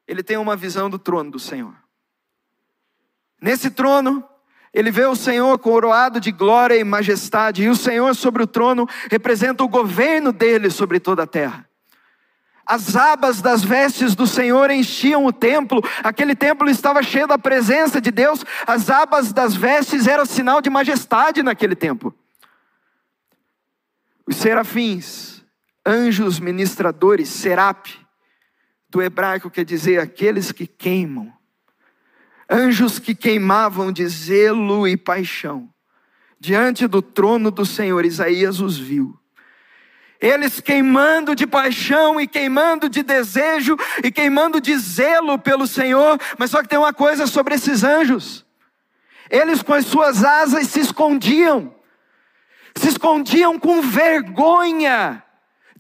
ele 0.07 0.23
tem 0.23 0.37
uma 0.37 0.55
visão 0.55 0.91
do 0.91 0.99
trono 0.99 1.31
do 1.31 1.39
Senhor. 1.39 1.75
Nesse 3.41 3.71
trono, 3.71 4.27
ele 4.77 4.91
vê 4.91 5.07
o 5.07 5.17
Senhor 5.17 5.59
coroado 5.59 6.21
de 6.21 6.31
glória 6.31 6.77
e 6.77 6.85
majestade, 6.85 7.63
e 7.63 7.69
o 7.71 7.75
Senhor 7.75 8.15
sobre 8.15 8.43
o 8.43 8.47
trono 8.47 8.87
representa 9.11 9.65
o 9.65 9.69
governo 9.69 10.33
dele 10.33 10.69
sobre 10.69 11.01
toda 11.01 11.23
a 11.23 11.27
terra. 11.27 11.67
As 12.67 12.95
abas 12.95 13.41
das 13.41 13.65
vestes 13.65 14.15
do 14.15 14.27
Senhor 14.27 14.71
enchiam 14.71 15.25
o 15.25 15.33
templo, 15.33 15.83
aquele 16.05 16.37
templo 16.37 16.69
estava 16.69 17.03
cheio 17.03 17.27
da 17.27 17.39
presença 17.39 18.03
de 18.03 18.11
Deus, 18.11 18.45
as 18.67 18.91
abas 18.91 19.33
das 19.33 19.57
vestes 19.57 20.07
eram 20.07 20.27
sinal 20.27 20.61
de 20.61 20.69
majestade 20.69 21.43
naquele 21.43 21.75
templo. 21.75 22.15
Os 24.27 24.37
serafins 24.37 25.43
anjos 25.87 26.39
ministradores, 26.39 27.31
serap, 27.31 27.87
do 28.91 29.01
hebraico 29.01 29.49
quer 29.49 29.65
dizer 29.65 30.01
aqueles 30.01 30.53
que 30.53 30.67
queimam. 30.67 31.33
Anjos 32.49 32.99
que 32.99 33.15
queimavam 33.15 33.91
de 33.91 34.07
zelo 34.07 34.87
e 34.87 34.97
paixão. 34.97 35.69
Diante 36.39 36.87
do 36.87 37.03
trono 37.03 37.51
do 37.51 37.67
Senhor, 37.67 38.05
Isaías 38.05 38.61
os 38.61 38.79
viu. 38.79 39.19
Eles 40.21 40.61
queimando 40.61 41.35
de 41.35 41.47
paixão 41.47 42.21
e 42.21 42.27
queimando 42.27 42.89
de 42.89 43.03
desejo 43.03 43.77
e 44.03 44.11
queimando 44.11 44.61
de 44.61 44.77
zelo 44.79 45.39
pelo 45.39 45.67
Senhor, 45.67 46.19
mas 46.39 46.51
só 46.51 46.63
que 46.63 46.69
tem 46.69 46.79
uma 46.79 46.93
coisa 46.93 47.27
sobre 47.27 47.55
esses 47.55 47.85
anjos. 47.85 48.47
Eles 49.29 49.63
com 49.63 49.75
as 49.75 49.87
suas 49.87 50.25
asas 50.25 50.69
se 50.69 50.81
escondiam, 50.81 51.75
se 52.77 52.89
escondiam 52.89 53.59
com 53.59 53.83
vergonha 53.83 55.23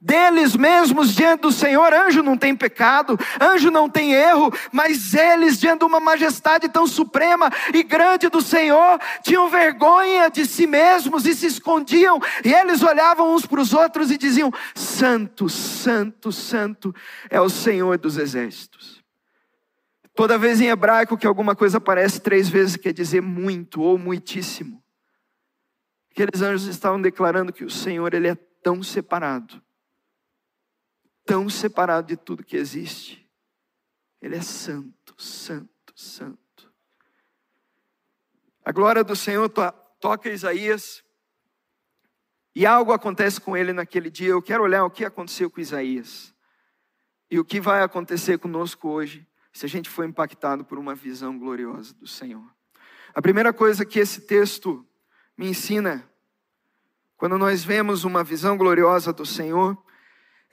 deles 0.00 0.55
mesmos 0.55 1.15
diante 1.15 1.43
do 1.43 1.53
Senhor. 1.53 1.93
Anjo 1.93 2.23
não 2.23 2.37
tem 2.37 2.55
pecado, 2.55 3.19
anjo 3.41 3.71
não 3.71 3.88
tem 3.88 4.12
erro, 4.12 4.53
mas 4.73 5.15
eles, 5.15 5.59
diante 5.59 5.81
de 5.81 5.85
uma 5.85 6.00
majestade 6.00 6.69
tão 6.69 6.87
suprema 6.87 7.50
e 7.75 7.83
grande 7.83 8.29
do 8.29 8.41
Senhor, 8.41 9.00
tinham 9.23 9.49
vergonha 9.49 10.31
de 10.31 10.47
si 10.47 10.67
mesmos 10.67 11.26
e 11.26 11.35
se 11.35 11.47
escondiam, 11.47 12.21
e 12.45 12.53
eles 12.53 12.83
olhavam 12.83 13.35
uns 13.35 13.47
para 13.47 13.61
os 13.61 13.73
outros 13.73 14.11
e 14.11 14.19
diziam: 14.19 14.53
Santo, 14.75 15.49
Santo, 15.49 16.31
Santo 16.31 16.95
é 17.31 17.41
o 17.41 17.49
Senhor 17.49 17.99
dos 17.99 18.17
exércitos. 18.17 19.05
Toda 20.15 20.38
vez 20.38 20.61
em 20.61 20.69
hebraico 20.69 21.19
que 21.19 21.26
alguma 21.26 21.55
coisa 21.55 21.76
aparece 21.76 22.21
três 22.21 22.49
vezes, 22.49 22.76
quer 22.76 22.93
dizer 22.93 23.21
muito 23.21 23.83
ou 23.83 23.99
muitíssimo. 23.99 24.83
Aqueles 26.11 26.41
anjos 26.41 26.67
estavam 26.67 27.03
declarando 27.03 27.53
que 27.53 27.65
o 27.65 27.71
Senhor 27.71 28.15
ele 28.15 28.29
é 28.29 28.35
tão 28.62 28.83
separado 28.83 29.61
tão 31.26 31.50
separado 31.50 32.06
de 32.06 32.16
tudo 32.16 32.45
que 32.45 32.56
existe. 32.56 33.28
Ele 34.23 34.37
é 34.37 34.40
santo, 34.40 35.14
santo, 35.21 35.92
santo. 35.95 36.73
A 38.64 38.73
glória 38.73 39.04
do 39.04 39.14
Senhor 39.14 39.49
to 39.49 39.61
toca 40.00 40.30
Isaías. 40.30 41.04
E 42.54 42.64
algo 42.64 42.92
acontece 42.92 43.40
com 43.40 43.56
ele 43.56 43.73
naquele 43.73 44.11
dia. 44.11 44.28
Eu 44.28 44.40
quero 44.40 44.62
olhar 44.62 44.85
o 44.85 44.90
que 44.90 45.04
aconteceu 45.04 45.50
com 45.50 45.61
Isaías. 45.61 46.35
E 47.30 47.38
o 47.38 47.45
que 47.45 47.61
vai 47.61 47.83
acontecer 47.83 48.38
conosco 48.38 48.88
hoje, 48.88 49.26
se 49.52 49.66
a 49.66 49.68
gente 49.68 49.90
for 49.90 50.04
impactado 50.04 50.64
por 50.64 50.78
uma 50.78 50.95
visão 50.95 51.38
gloriosa 51.38 51.92
do 51.95 52.06
Senhor. 52.06 52.45
A 53.14 53.21
primeira 53.21 53.52
coisa 53.52 53.85
que 53.85 53.99
esse 53.99 54.23
texto 54.23 54.87
me 55.37 55.49
ensina, 55.49 56.09
quando 57.16 57.37
nós 57.37 57.64
vemos 57.64 58.04
uma 58.04 58.23
visão 58.23 58.56
gloriosa 58.56 59.12
do 59.12 59.26
Senhor, 59.26 59.76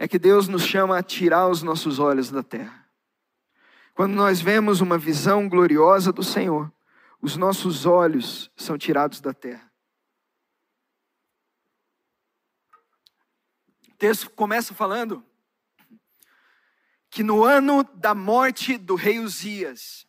é 0.03 0.07
que 0.07 0.19
Deus 0.19 0.49
nos 0.49 0.63
chama 0.63 0.97
a 0.97 1.01
tirar 1.01 1.47
os 1.47 1.63
nossos 1.63 1.97
olhos 1.97 2.29
da 2.29 2.43
terra. 2.43 2.85
Quando 3.93 4.13
nós 4.13 4.41
vemos 4.41 4.81
uma 4.81 4.97
visão 4.97 5.47
gloriosa 5.47 6.11
do 6.11 6.21
Senhor, 6.21 6.69
os 7.21 7.37
nossos 7.37 7.85
olhos 7.85 8.51
são 8.53 8.77
tirados 8.77 9.21
da 9.21 9.33
terra. 9.33 9.71
O 13.87 13.95
texto 13.97 14.29
começa 14.31 14.73
falando 14.73 15.25
que 17.09 17.23
no 17.23 17.41
ano 17.41 17.81
da 17.95 18.13
morte 18.13 18.77
do 18.77 18.95
rei 18.95 19.19
Uzias, 19.19 20.05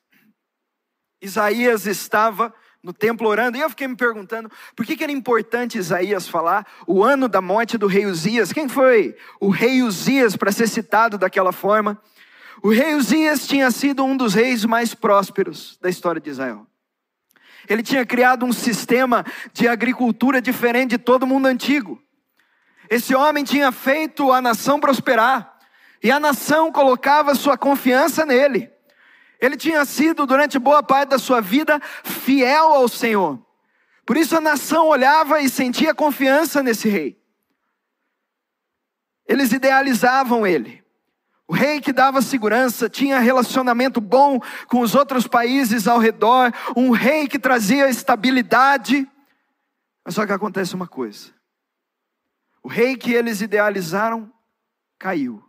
Isaías 1.23 1.87
estava 1.87 2.53
no 2.85 2.93
templo 2.93 3.26
orando. 3.26 3.57
E 3.57 3.61
eu 3.61 3.71
fiquei 3.71 3.88
me 3.88 3.97
perguntando, 3.97 4.50
por 4.76 4.85
que, 4.85 4.95
que 4.95 5.03
era 5.03 5.11
importante 5.11 5.79
Isaías 5.79 6.29
falar 6.29 6.67
o 6.87 7.03
ano 7.03 7.26
da 7.26 7.41
morte 7.41 7.79
do 7.79 7.87
rei 7.87 8.05
Uzias? 8.05 8.53
Quem 8.53 8.69
foi 8.69 9.17
o 9.41 9.49
rei 9.49 9.83
Uzias 9.83 10.37
para 10.37 10.53
ser 10.53 10.69
citado 10.69 11.17
daquela 11.17 11.50
forma? 11.50 12.00
O 12.62 12.71
rei 12.71 12.95
Uzias 12.95 13.47
tinha 13.47 13.71
sido 13.71 14.05
um 14.05 14.14
dos 14.14 14.35
reis 14.35 14.67
mais 14.67 14.95
prósperos 14.95 15.79
da 15.81 15.88
história 15.88 16.21
de 16.21 16.29
Israel. 16.29 16.67
Ele 17.67 17.83
tinha 17.83 18.05
criado 18.05 18.45
um 18.45 18.53
sistema 18.53 19.25
de 19.55 19.67
agricultura 19.67 20.43
diferente 20.43 20.91
de 20.91 20.99
todo 20.99 21.26
mundo 21.26 21.47
antigo. 21.47 21.99
Esse 22.91 23.14
homem 23.14 23.43
tinha 23.43 23.73
feito 23.73 24.31
a 24.31 24.43
nação 24.43 24.79
prosperar, 24.79 25.59
e 26.03 26.11
a 26.11 26.21
nação 26.21 26.71
colocava 26.71 27.35
sua 27.35 27.57
confiança 27.57 28.26
nele. 28.26 28.74
Ele 29.45 29.59
tinha 29.59 29.85
sido, 29.85 30.25
durante 30.25 30.59
boa 30.59 30.83
parte 30.83 31.11
da 31.11 31.19
sua 31.19 31.43
vida, 31.43 31.79
fiel 32.03 32.73
ao 32.73 32.89
Senhor. 32.89 33.39
Por 34.07 34.17
isso 34.17 34.35
a 34.35 34.41
nação 34.41 34.89
olhava 34.89 35.39
e 35.41 35.51
sentia 35.51 35.95
confiança 35.95 36.63
nesse 36.63 36.89
rei. 36.89 37.23
Eles 39.29 39.53
idealizavam 39.53 40.47
ele. 40.47 40.83
O 41.47 41.53
rei 41.53 41.79
que 41.79 41.93
dava 41.93 42.23
segurança, 42.23 42.89
tinha 42.89 43.19
relacionamento 43.19 44.01
bom 44.01 44.41
com 44.67 44.81
os 44.81 44.95
outros 44.95 45.27
países 45.27 45.87
ao 45.87 45.99
redor, 45.99 46.51
um 46.75 46.91
rei 46.91 47.29
que 47.29 47.39
trazia 47.39 47.91
estabilidade. 47.91 49.07
Mas 50.03 50.15
só 50.15 50.25
que 50.25 50.33
acontece 50.33 50.75
uma 50.75 50.87
coisa: 50.87 51.31
o 52.63 52.69
rei 52.69 52.97
que 52.97 53.13
eles 53.13 53.43
idealizaram 53.43 54.33
caiu. 54.99 55.45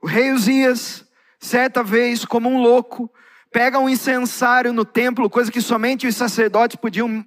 O 0.00 0.06
rei 0.06 0.30
Uzias 0.30 1.05
certa 1.46 1.82
vez, 1.82 2.24
como 2.24 2.48
um 2.48 2.60
louco, 2.60 3.10
pega 3.50 3.78
um 3.78 3.88
incensário 3.88 4.72
no 4.72 4.84
templo, 4.84 5.30
coisa 5.30 5.50
que 5.50 5.60
somente 5.60 6.06
os 6.06 6.16
sacerdotes 6.16 6.76
podiam 6.76 7.24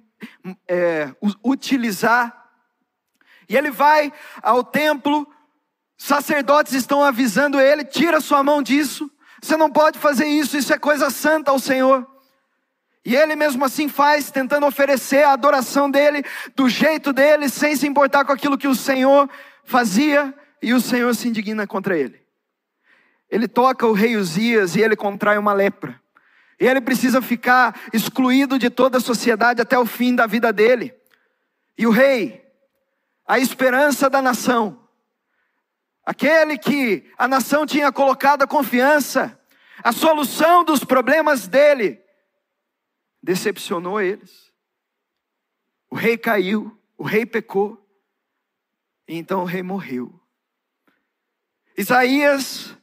é, 0.68 1.12
utilizar. 1.44 2.36
E 3.48 3.56
ele 3.56 3.70
vai 3.70 4.12
ao 4.42 4.62
templo, 4.62 5.26
sacerdotes 5.96 6.74
estão 6.74 7.02
avisando 7.02 7.58
ele: 7.58 7.84
tira 7.84 8.20
sua 8.20 8.42
mão 8.42 8.62
disso, 8.62 9.10
você 9.42 9.56
não 9.56 9.70
pode 9.70 9.98
fazer 9.98 10.26
isso, 10.26 10.56
isso 10.56 10.72
é 10.72 10.78
coisa 10.78 11.10
santa 11.10 11.50
ao 11.50 11.58
Senhor. 11.58 12.06
E 13.02 13.16
ele 13.16 13.34
mesmo 13.34 13.64
assim 13.64 13.88
faz, 13.88 14.30
tentando 14.30 14.66
oferecer 14.66 15.24
a 15.24 15.32
adoração 15.32 15.90
dele, 15.90 16.22
do 16.54 16.68
jeito 16.68 17.14
dele, 17.14 17.48
sem 17.48 17.74
se 17.74 17.86
importar 17.86 18.26
com 18.26 18.32
aquilo 18.32 18.58
que 18.58 18.68
o 18.68 18.74
Senhor 18.74 19.28
fazia, 19.64 20.34
e 20.62 20.74
o 20.74 20.80
Senhor 20.80 21.14
se 21.14 21.26
indigna 21.26 21.66
contra 21.66 21.96
ele. 21.96 22.19
Ele 23.30 23.46
toca 23.46 23.86
o 23.86 23.92
rei 23.92 24.16
Uzias 24.16 24.74
e 24.74 24.80
ele 24.80 24.96
contrai 24.96 25.38
uma 25.38 25.52
lepra. 25.52 26.00
E 26.58 26.66
ele 26.66 26.80
precisa 26.80 27.22
ficar 27.22 27.80
excluído 27.92 28.58
de 28.58 28.68
toda 28.68 28.98
a 28.98 29.00
sociedade 29.00 29.62
até 29.62 29.78
o 29.78 29.86
fim 29.86 30.14
da 30.14 30.26
vida 30.26 30.52
dele. 30.52 30.94
E 31.78 31.86
o 31.86 31.90
rei, 31.90 32.44
a 33.26 33.38
esperança 33.38 34.10
da 34.10 34.20
nação, 34.20 34.86
aquele 36.04 36.58
que 36.58 37.10
a 37.16 37.28
nação 37.28 37.64
tinha 37.64 37.90
colocado 37.92 38.42
a 38.42 38.46
confiança, 38.46 39.40
a 39.82 39.92
solução 39.92 40.64
dos 40.64 40.84
problemas 40.84 41.46
dele, 41.46 42.02
decepcionou 43.22 44.00
eles. 44.00 44.52
O 45.88 45.94
rei 45.94 46.18
caiu, 46.18 46.76
o 46.98 47.04
rei 47.04 47.24
pecou, 47.24 47.82
e 49.08 49.16
então 49.16 49.40
o 49.42 49.46
rei 49.46 49.62
morreu. 49.62 50.20
Isaías 51.76 52.76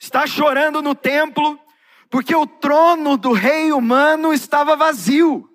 está 0.00 0.26
chorando 0.26 0.80
no 0.80 0.94
templo, 0.94 1.60
porque 2.08 2.34
o 2.34 2.46
trono 2.46 3.18
do 3.18 3.32
rei 3.32 3.70
humano 3.70 4.32
estava 4.32 4.74
vazio. 4.74 5.46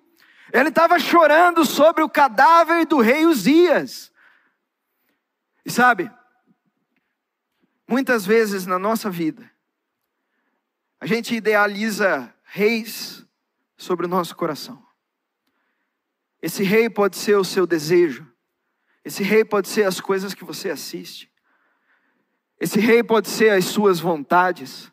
Ele 0.52 0.68
estava 0.68 0.98
chorando 1.00 1.64
sobre 1.66 2.02
o 2.04 2.08
cadáver 2.08 2.86
do 2.86 3.00
rei 3.00 3.26
Uzias. 3.26 4.12
E 5.64 5.70
sabe, 5.70 6.08
muitas 7.88 8.24
vezes 8.24 8.64
na 8.64 8.78
nossa 8.78 9.10
vida, 9.10 9.50
a 11.00 11.06
gente 11.06 11.34
idealiza 11.34 12.32
reis 12.44 13.26
sobre 13.76 14.06
o 14.06 14.08
nosso 14.08 14.36
coração. 14.36 14.86
Esse 16.40 16.62
rei 16.62 16.88
pode 16.88 17.16
ser 17.16 17.36
o 17.36 17.44
seu 17.44 17.66
desejo, 17.66 18.32
esse 19.04 19.24
rei 19.24 19.44
pode 19.44 19.68
ser 19.68 19.82
as 19.82 20.00
coisas 20.00 20.34
que 20.34 20.44
você 20.44 20.70
assiste, 20.70 21.30
esse 22.58 22.80
rei 22.80 23.02
pode 23.02 23.28
ser 23.28 23.50
as 23.50 23.66
suas 23.66 24.00
vontades. 24.00 24.90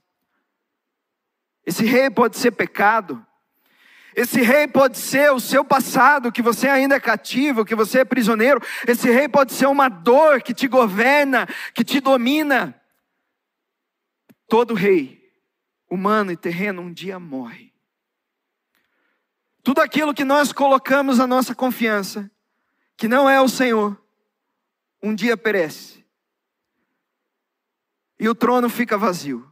Esse 1.66 1.86
rei 1.86 2.10
pode 2.10 2.38
ser 2.38 2.52
pecado. 2.52 3.26
Esse 4.16 4.42
rei 4.42 4.68
pode 4.68 4.98
ser 4.98 5.32
o 5.32 5.40
seu 5.40 5.64
passado, 5.66 6.32
que 6.32 6.42
você 6.42 6.68
ainda 6.68 6.96
é 6.96 7.00
cativo, 7.00 7.66
que 7.66 7.74
você 7.74 8.00
é 8.00 8.06
prisioneiro. 8.06 8.62
Esse 8.86 9.10
rei 9.10 9.28
pode 9.28 9.54
ser 9.54 9.68
uma 9.68 9.90
dor 9.90 10.42
que 10.42 10.54
te 10.54 10.68
governa, 10.68 11.48
que 11.74 11.84
te 11.84 12.00
domina. 12.00 12.80
Todo 14.48 14.74
rei, 14.74 15.32
humano 15.90 16.32
e 16.32 16.38
terreno, 16.38 16.82
um 16.82 16.94
dia 16.94 17.18
morre. 17.18 17.74
Tudo 19.64 19.80
aquilo 19.80 20.14
que 20.14 20.26
nós 20.26 20.52
colocamos 20.52 21.20
a 21.20 21.26
nossa 21.26 21.56
confiança, 21.56 22.30
que 22.98 23.08
não 23.08 23.28
é 23.28 23.42
o 23.42 23.48
Senhor, 23.48 24.00
um 25.02 25.16
dia 25.16 25.38
perece 25.38 26.03
e 28.24 28.30
o 28.30 28.34
trono 28.34 28.70
fica 28.70 28.98
vazio. 28.98 29.46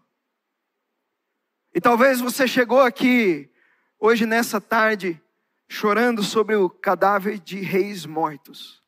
E 1.76 1.82
talvez 1.82 2.22
você 2.22 2.48
chegou 2.48 2.80
aqui 2.80 3.52
hoje 4.00 4.26
nessa 4.26 4.62
tarde 4.62 5.22
chorando 5.68 6.24
sobre 6.24 6.56
o 6.56 6.70
cadáver 6.70 7.38
de 7.38 7.60
reis 7.60 8.06
mortos. 8.06 8.82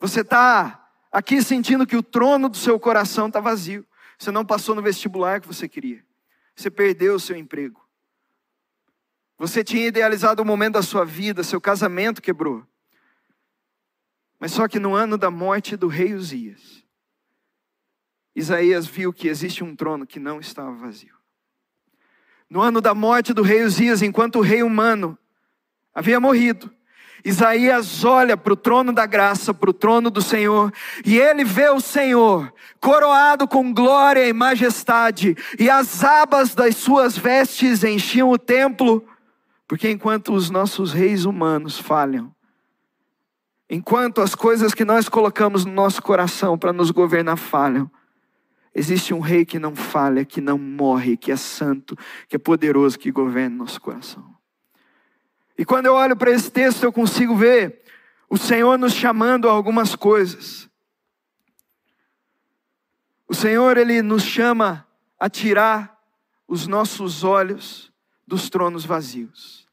Você 0.00 0.22
está 0.22 0.88
aqui 1.12 1.42
sentindo 1.42 1.86
que 1.86 1.98
o 1.98 2.02
trono 2.02 2.48
do 2.48 2.56
seu 2.56 2.80
coração 2.80 3.26
está 3.26 3.40
vazio. 3.40 3.86
Você 4.18 4.30
não 4.30 4.42
passou 4.42 4.74
no 4.74 4.80
vestibular 4.80 5.38
que 5.38 5.48
você 5.48 5.68
queria. 5.68 6.02
Você 6.54 6.70
perdeu 6.70 7.16
o 7.16 7.20
seu 7.20 7.36
emprego. 7.36 7.86
Você 9.36 9.62
tinha 9.62 9.86
idealizado 9.86 10.40
o 10.40 10.46
momento 10.46 10.74
da 10.74 10.82
sua 10.82 11.04
vida, 11.04 11.44
seu 11.44 11.60
casamento 11.60 12.22
quebrou. 12.22 12.66
Mas 14.40 14.52
só 14.52 14.66
que 14.66 14.78
no 14.78 14.94
ano 14.94 15.18
da 15.18 15.30
morte 15.30 15.76
do 15.76 15.88
rei 15.88 16.14
Uzias, 16.14 16.85
Isaías 18.36 18.86
viu 18.86 19.14
que 19.14 19.28
existe 19.28 19.64
um 19.64 19.74
trono 19.74 20.06
que 20.06 20.20
não 20.20 20.38
estava 20.38 20.70
vazio. 20.70 21.14
No 22.50 22.60
ano 22.60 22.82
da 22.82 22.94
morte 22.94 23.32
do 23.32 23.42
rei 23.42 23.64
Uzias, 23.64 24.02
enquanto 24.02 24.36
o 24.36 24.42
rei 24.42 24.62
humano 24.62 25.18
havia 25.94 26.20
morrido, 26.20 26.70
Isaías 27.24 28.04
olha 28.04 28.36
para 28.36 28.52
o 28.52 28.56
trono 28.56 28.92
da 28.92 29.06
graça, 29.06 29.54
para 29.54 29.70
o 29.70 29.72
trono 29.72 30.10
do 30.10 30.20
Senhor, 30.20 30.70
e 31.04 31.16
ele 31.18 31.44
vê 31.44 31.70
o 31.70 31.80
Senhor 31.80 32.52
coroado 32.78 33.48
com 33.48 33.72
glória 33.72 34.28
e 34.28 34.34
majestade, 34.34 35.34
e 35.58 35.70
as 35.70 36.04
abas 36.04 36.54
das 36.54 36.76
suas 36.76 37.16
vestes 37.16 37.82
enchiam 37.82 38.30
o 38.30 38.38
templo, 38.38 39.02
porque 39.66 39.90
enquanto 39.90 40.34
os 40.34 40.50
nossos 40.50 40.92
reis 40.92 41.24
humanos 41.24 41.78
falham, 41.78 42.32
enquanto 43.68 44.20
as 44.20 44.34
coisas 44.34 44.74
que 44.74 44.84
nós 44.84 45.08
colocamos 45.08 45.64
no 45.64 45.72
nosso 45.72 46.02
coração 46.02 46.58
para 46.58 46.72
nos 46.72 46.90
governar 46.90 47.38
falham, 47.38 47.90
existe 48.78 49.14
um 49.14 49.20
rei 49.20 49.46
que 49.46 49.58
não 49.58 49.74
falha, 49.74 50.22
que 50.22 50.38
não 50.38 50.58
morre, 50.58 51.16
que 51.16 51.32
é 51.32 51.36
santo, 51.36 51.96
que 52.28 52.36
é 52.36 52.38
poderoso, 52.38 52.98
que 52.98 53.10
governa 53.10 53.56
nosso 53.56 53.80
coração. 53.80 54.36
E 55.56 55.64
quando 55.64 55.86
eu 55.86 55.94
olho 55.94 56.14
para 56.14 56.30
esse 56.30 56.50
texto, 56.50 56.82
eu 56.84 56.92
consigo 56.92 57.34
ver 57.34 57.82
o 58.28 58.36
Senhor 58.36 58.78
nos 58.78 58.92
chamando 58.92 59.48
a 59.48 59.52
algumas 59.52 59.96
coisas. 59.96 60.68
O 63.26 63.34
Senhor, 63.34 63.78
Ele 63.78 64.02
nos 64.02 64.22
chama 64.22 64.86
a 65.18 65.30
tirar 65.30 65.98
os 66.46 66.66
nossos 66.66 67.24
olhos 67.24 67.90
dos 68.26 68.50
tronos 68.50 68.84
vazios. 68.84 69.66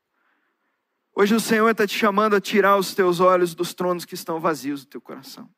Hoje 1.14 1.36
o 1.36 1.42
Senhor 1.42 1.70
está 1.70 1.86
te 1.86 1.98
chamando 1.98 2.38
a 2.38 2.42
tirar 2.42 2.78
os 2.78 2.96
teus 2.96 3.20
olhos 3.20 3.54
dos 3.54 3.74
tronos 3.74 4.06
que 4.06 4.16
estão 4.16 4.40
vazios 4.40 4.86
do 4.86 4.90
teu 4.90 5.02
coração, 5.02 5.50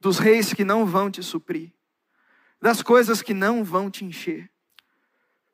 dos 0.00 0.18
reis 0.18 0.54
que 0.54 0.64
não 0.64 0.86
vão 0.86 1.10
te 1.10 1.22
suprir, 1.22 1.72
das 2.60 2.82
coisas 2.82 3.22
que 3.22 3.34
não 3.34 3.62
vão 3.62 3.90
te 3.90 4.04
encher, 4.04 4.50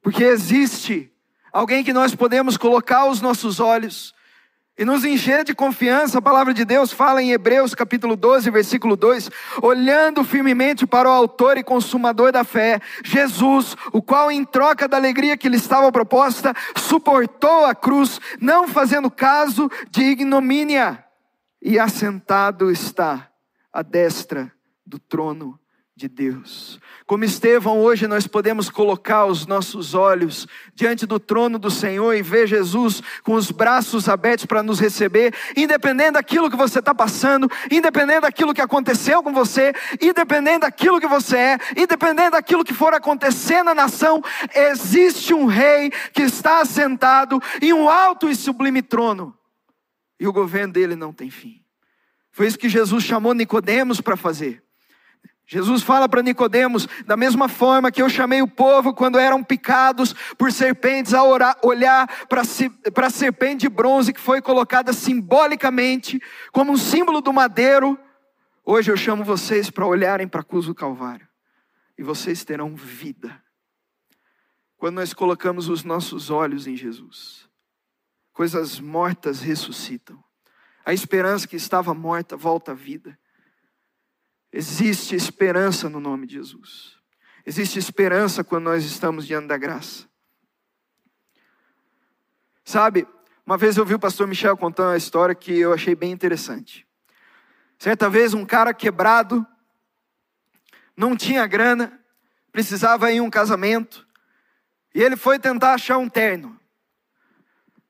porque 0.02 0.24
existe 0.24 1.12
alguém 1.52 1.82
que 1.82 1.92
nós 1.92 2.14
podemos 2.14 2.56
colocar 2.56 3.06
os 3.06 3.20
nossos 3.20 3.60
olhos 3.60 4.14
e 4.80 4.84
nos 4.84 5.04
encher 5.04 5.44
de 5.44 5.54
confiança. 5.54 6.18
A 6.18 6.22
palavra 6.22 6.54
de 6.54 6.64
Deus 6.64 6.90
fala 6.90 7.22
em 7.22 7.32
Hebreus 7.32 7.74
capítulo 7.74 8.16
12, 8.16 8.50
versículo 8.50 8.96
2: 8.96 9.30
olhando 9.62 10.24
firmemente 10.24 10.86
para 10.86 11.06
o 11.06 11.12
Autor 11.12 11.58
e 11.58 11.62
Consumador 11.62 12.32
da 12.32 12.44
fé, 12.44 12.80
Jesus, 13.04 13.76
o 13.92 14.00
qual, 14.00 14.30
em 14.30 14.42
troca 14.42 14.88
da 14.88 14.96
alegria 14.96 15.36
que 15.36 15.50
lhe 15.50 15.56
estava 15.56 15.92
proposta, 15.92 16.54
suportou 16.76 17.66
a 17.66 17.74
cruz, 17.74 18.18
não 18.40 18.66
fazendo 18.66 19.10
caso 19.10 19.70
de 19.90 20.02
ignomínia, 20.02 21.04
e 21.60 21.78
assentado 21.78 22.70
está 22.70 23.30
à 23.70 23.82
destra 23.82 24.50
do 24.86 24.98
trono 24.98 25.60
de 26.00 26.08
Deus. 26.08 26.80
Como 27.06 27.24
Estevão, 27.24 27.78
hoje 27.78 28.06
nós 28.06 28.26
podemos 28.26 28.70
colocar 28.70 29.26
os 29.26 29.46
nossos 29.46 29.92
olhos 29.92 30.48
diante 30.74 31.04
do 31.04 31.20
trono 31.20 31.58
do 31.58 31.70
Senhor 31.70 32.14
e 32.14 32.22
ver 32.22 32.46
Jesus 32.46 33.02
com 33.22 33.34
os 33.34 33.50
braços 33.50 34.08
abertos 34.08 34.46
para 34.46 34.62
nos 34.62 34.80
receber, 34.80 35.34
independente 35.54 36.12
daquilo 36.12 36.50
que 36.50 36.56
você 36.56 36.78
está 36.78 36.94
passando, 36.94 37.50
independente 37.70 38.22
daquilo 38.22 38.54
que 38.54 38.62
aconteceu 38.62 39.22
com 39.22 39.30
você, 39.30 39.74
independente 40.00 40.60
daquilo 40.60 40.98
que 40.98 41.06
você 41.06 41.36
é, 41.36 41.58
independente 41.76 42.30
daquilo 42.30 42.64
que 42.64 42.72
for 42.72 42.94
acontecer 42.94 43.62
na 43.62 43.74
nação, 43.74 44.22
existe 44.54 45.34
um 45.34 45.44
rei 45.44 45.90
que 46.14 46.22
está 46.22 46.62
assentado 46.62 47.42
em 47.60 47.74
um 47.74 47.90
alto 47.90 48.26
e 48.30 48.34
sublime 48.34 48.80
trono, 48.80 49.36
e 50.18 50.26
o 50.26 50.32
governo 50.32 50.72
dele 50.72 50.96
não 50.96 51.12
tem 51.12 51.28
fim. 51.28 51.62
Foi 52.32 52.46
isso 52.46 52.58
que 52.58 52.70
Jesus 52.70 53.04
chamou 53.04 53.34
Nicodemos 53.34 54.00
para 54.00 54.16
fazer. 54.16 54.62
Jesus 55.52 55.82
fala 55.82 56.08
para 56.08 56.22
Nicodemos, 56.22 56.86
da 57.04 57.16
mesma 57.16 57.48
forma 57.48 57.90
que 57.90 58.00
eu 58.00 58.08
chamei 58.08 58.40
o 58.40 58.46
povo 58.46 58.94
quando 58.94 59.18
eram 59.18 59.42
picados 59.42 60.12
por 60.38 60.52
serpentes 60.52 61.12
a 61.12 61.24
orar, 61.24 61.58
olhar 61.64 62.06
para 62.28 63.06
a 63.06 63.10
serpente 63.10 63.62
de 63.62 63.68
bronze 63.68 64.12
que 64.12 64.20
foi 64.20 64.40
colocada 64.40 64.92
simbolicamente 64.92 66.22
como 66.52 66.70
um 66.70 66.76
símbolo 66.76 67.20
do 67.20 67.32
madeiro, 67.32 67.98
hoje 68.64 68.92
eu 68.92 68.96
chamo 68.96 69.24
vocês 69.24 69.68
para 69.70 69.84
olharem 69.84 70.28
para 70.28 70.40
a 70.40 70.44
cruz 70.44 70.66
do 70.66 70.74
Calvário 70.74 71.26
e 71.98 72.02
vocês 72.04 72.44
terão 72.44 72.76
vida. 72.76 73.42
Quando 74.76 74.94
nós 74.94 75.12
colocamos 75.12 75.68
os 75.68 75.82
nossos 75.82 76.30
olhos 76.30 76.68
em 76.68 76.76
Jesus, 76.76 77.48
coisas 78.32 78.78
mortas 78.78 79.40
ressuscitam. 79.40 80.22
A 80.86 80.94
esperança 80.94 81.48
que 81.48 81.56
estava 81.56 81.92
morta 81.92 82.36
volta 82.36 82.70
à 82.70 82.74
vida. 82.74 83.18
Existe 84.52 85.14
esperança 85.14 85.88
no 85.88 86.00
nome 86.00 86.26
de 86.26 86.34
Jesus. 86.34 86.98
Existe 87.46 87.78
esperança 87.78 88.42
quando 88.42 88.64
nós 88.64 88.84
estamos 88.84 89.26
diante 89.26 89.46
da 89.46 89.56
graça. 89.56 90.08
Sabe, 92.64 93.06
uma 93.46 93.56
vez 93.56 93.76
eu 93.76 93.84
vi 93.84 93.94
o 93.94 93.98
pastor 93.98 94.26
Michel 94.26 94.56
contando 94.56 94.90
uma 94.90 94.96
história 94.96 95.34
que 95.34 95.58
eu 95.58 95.72
achei 95.72 95.94
bem 95.94 96.12
interessante. 96.12 96.86
Certa 97.78 98.10
vez 98.10 98.34
um 98.34 98.44
cara 98.44 98.74
quebrado, 98.74 99.46
não 100.96 101.16
tinha 101.16 101.46
grana, 101.46 101.98
precisava 102.52 103.10
ir 103.10 103.16
em 103.16 103.20
um 103.20 103.30
casamento, 103.30 104.06
e 104.94 105.02
ele 105.02 105.16
foi 105.16 105.38
tentar 105.38 105.74
achar 105.74 105.96
um 105.96 106.08
terno. 106.08 106.58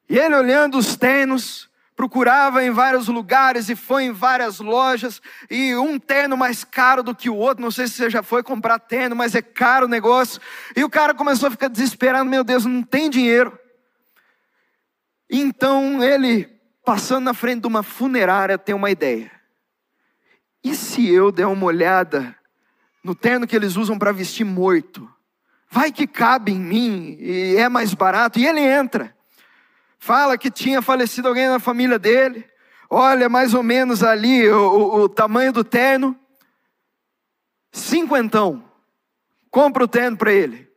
E 0.09 0.19
ele 0.19 0.35
olhando 0.35 0.77
os 0.77 0.97
ternos, 0.97 1.70
procurava 2.01 2.65
em 2.65 2.71
vários 2.71 3.09
lugares 3.09 3.69
e 3.69 3.77
foi 3.77 4.05
em 4.05 4.11
várias 4.11 4.59
lojas, 4.59 5.21
e 5.51 5.75
um 5.75 5.99
terno 5.99 6.35
mais 6.35 6.65
caro 6.65 7.03
do 7.03 7.15
que 7.15 7.29
o 7.29 7.37
outro. 7.37 7.63
Não 7.63 7.71
sei 7.71 7.87
se 7.87 7.93
você 7.93 8.09
já 8.09 8.23
foi 8.23 8.43
comprar 8.43 8.79
terno, 8.79 9.15
mas 9.15 9.35
é 9.35 9.43
caro 9.43 9.85
o 9.85 9.89
negócio. 9.89 10.41
E 10.75 10.83
o 10.83 10.89
cara 10.89 11.13
começou 11.13 11.49
a 11.49 11.51
ficar 11.51 11.69
desesperado: 11.69 12.25
meu 12.25 12.43
Deus, 12.43 12.65
não 12.65 12.83
tem 12.83 13.11
dinheiro. 13.11 13.59
Então 15.29 16.03
ele, 16.03 16.49
passando 16.87 17.25
na 17.25 17.35
frente 17.35 17.61
de 17.61 17.67
uma 17.67 17.83
funerária, 17.83 18.57
tem 18.57 18.75
uma 18.75 18.91
ideia. 18.91 19.31
E 20.65 20.75
se 20.75 21.07
eu 21.07 21.31
der 21.31 21.49
uma 21.49 21.67
olhada 21.67 22.35
no 23.05 23.15
terno 23.15 23.47
que 23.47 23.55
eles 23.55 23.77
usam 23.77 23.99
para 23.99 24.11
vestir 24.11 24.45
morto? 24.45 25.07
Vai 25.71 25.93
que 25.93 26.07
cabe 26.07 26.53
em 26.53 26.59
mim 26.59 27.19
e 27.21 27.57
é 27.57 27.69
mais 27.69 27.93
barato. 27.93 28.39
E 28.39 28.47
ele 28.47 28.61
entra 28.61 29.15
fala 30.01 30.39
que 30.39 30.51
tinha 30.51 30.81
falecido 30.81 31.29
alguém 31.29 31.47
na 31.47 31.61
família 31.61 31.99
dele, 31.99 32.49
olha 32.89 33.29
mais 33.29 33.53
ou 33.53 33.63
menos 33.63 34.03
ali 34.03 34.49
o, 34.49 34.59
o, 34.59 35.01
o 35.03 35.09
tamanho 35.09 35.53
do 35.53 35.63
terno, 35.63 36.19
cinquentão, 37.71 38.65
compra 39.51 39.85
o 39.85 39.89
terno 39.89 40.17
para 40.17 40.33
ele, 40.33 40.69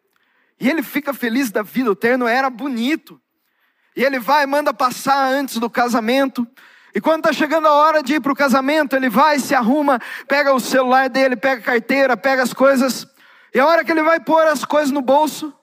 e 0.59 0.69
ele 0.69 0.83
fica 0.83 1.13
feliz 1.13 1.49
da 1.49 1.63
vida, 1.63 1.89
o 1.89 1.95
terno 1.95 2.27
era 2.27 2.49
bonito, 2.49 3.19
e 3.95 4.03
ele 4.03 4.19
vai, 4.19 4.45
manda 4.45 4.73
passar 4.73 5.25
antes 5.25 5.57
do 5.57 5.69
casamento, 5.69 6.45
e 6.93 6.99
quando 6.99 7.19
está 7.19 7.33
chegando 7.33 7.67
a 7.67 7.73
hora 7.73 8.03
de 8.03 8.15
ir 8.15 8.19
para 8.19 8.33
o 8.33 8.35
casamento, 8.35 8.93
ele 8.95 9.09
vai, 9.09 9.39
se 9.39 9.55
arruma, 9.55 9.99
pega 10.27 10.53
o 10.53 10.59
celular 10.59 11.09
dele, 11.09 11.35
pega 11.35 11.61
a 11.61 11.65
carteira, 11.65 12.17
pega 12.17 12.43
as 12.43 12.53
coisas, 12.53 13.07
e 13.53 13.59
a 13.59 13.65
hora 13.65 13.85
que 13.85 13.91
ele 13.91 14.03
vai 14.03 14.19
pôr 14.19 14.45
as 14.45 14.65
coisas 14.65 14.91
no 14.91 15.01
bolso, 15.01 15.53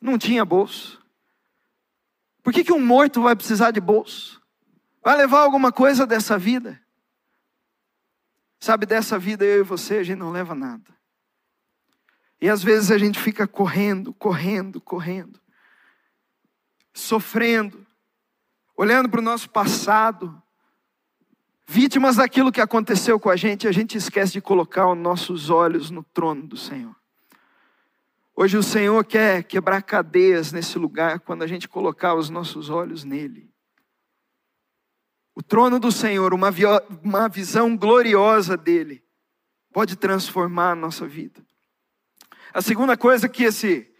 não 0.00 0.16
tinha 0.16 0.44
bolso. 0.44 1.03
Por 2.44 2.52
que, 2.52 2.62
que 2.62 2.72
um 2.72 2.78
morto 2.78 3.22
vai 3.22 3.34
precisar 3.34 3.70
de 3.70 3.80
bolso? 3.80 4.40
Vai 5.02 5.16
levar 5.16 5.40
alguma 5.40 5.72
coisa 5.72 6.06
dessa 6.06 6.38
vida? 6.38 6.78
Sabe, 8.60 8.84
dessa 8.84 9.18
vida 9.18 9.46
eu 9.46 9.60
e 9.60 9.64
você, 9.64 9.96
a 9.96 10.02
gente 10.02 10.18
não 10.18 10.30
leva 10.30 10.54
nada. 10.54 10.94
E 12.38 12.48
às 12.48 12.62
vezes 12.62 12.90
a 12.90 12.98
gente 12.98 13.18
fica 13.18 13.48
correndo, 13.48 14.12
correndo, 14.12 14.78
correndo, 14.78 15.40
sofrendo, 16.92 17.86
olhando 18.76 19.08
para 19.08 19.20
o 19.20 19.24
nosso 19.24 19.48
passado, 19.48 20.42
vítimas 21.66 22.16
daquilo 22.16 22.52
que 22.52 22.60
aconteceu 22.60 23.18
com 23.18 23.30
a 23.30 23.36
gente, 23.36 23.66
a 23.66 23.72
gente 23.72 23.96
esquece 23.96 24.34
de 24.34 24.42
colocar 24.42 24.86
os 24.90 24.98
nossos 24.98 25.48
olhos 25.48 25.90
no 25.90 26.02
trono 26.02 26.46
do 26.46 26.58
Senhor. 26.58 26.94
Hoje 28.36 28.56
o 28.56 28.62
Senhor 28.62 29.04
quer 29.04 29.44
quebrar 29.44 29.80
cadeias 29.82 30.50
nesse 30.50 30.76
lugar 30.76 31.20
quando 31.20 31.42
a 31.42 31.46
gente 31.46 31.68
colocar 31.68 32.14
os 32.14 32.28
nossos 32.28 32.68
olhos 32.68 33.04
nele. 33.04 33.48
O 35.36 35.42
trono 35.42 35.78
do 35.78 35.92
Senhor, 35.92 36.34
uma, 36.34 36.50
uma 37.02 37.28
visão 37.28 37.76
gloriosa 37.76 38.56
dele, 38.56 39.04
pode 39.72 39.94
transformar 39.94 40.72
a 40.72 40.76
nossa 40.76 41.06
vida. 41.06 41.44
A 42.52 42.60
segunda 42.60 42.96
coisa 42.96 43.28
que 43.28 43.44
esse 43.44 43.92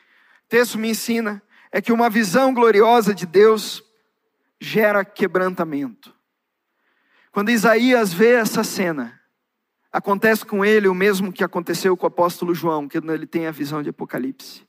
texto 0.49 0.79
me 0.79 0.91
ensina 0.91 1.43
é 1.71 1.81
que 1.81 1.93
uma 1.93 2.11
visão 2.11 2.53
gloriosa 2.53 3.15
de 3.15 3.27
Deus 3.27 3.83
gera 4.61 5.05
quebrantamento. 5.05 6.15
Quando 7.31 7.51
Isaías 7.51 8.13
vê 8.13 8.35
essa 8.35 8.63
cena, 8.65 9.21
acontece 9.95 10.45
com 10.45 10.65
ele 10.65 10.89
o 10.89 10.95
mesmo 10.95 11.33
que 11.33 11.45
aconteceu 11.45 11.97
com 11.97 12.05
o 12.05 12.09
apóstolo 12.09 12.53
João, 12.53 12.89
que 12.89 12.99
ele 12.99 13.27
tem 13.29 13.47
a 13.47 13.53
visão 13.53 13.81
de 13.81 13.91
Apocalipse. 13.91 14.65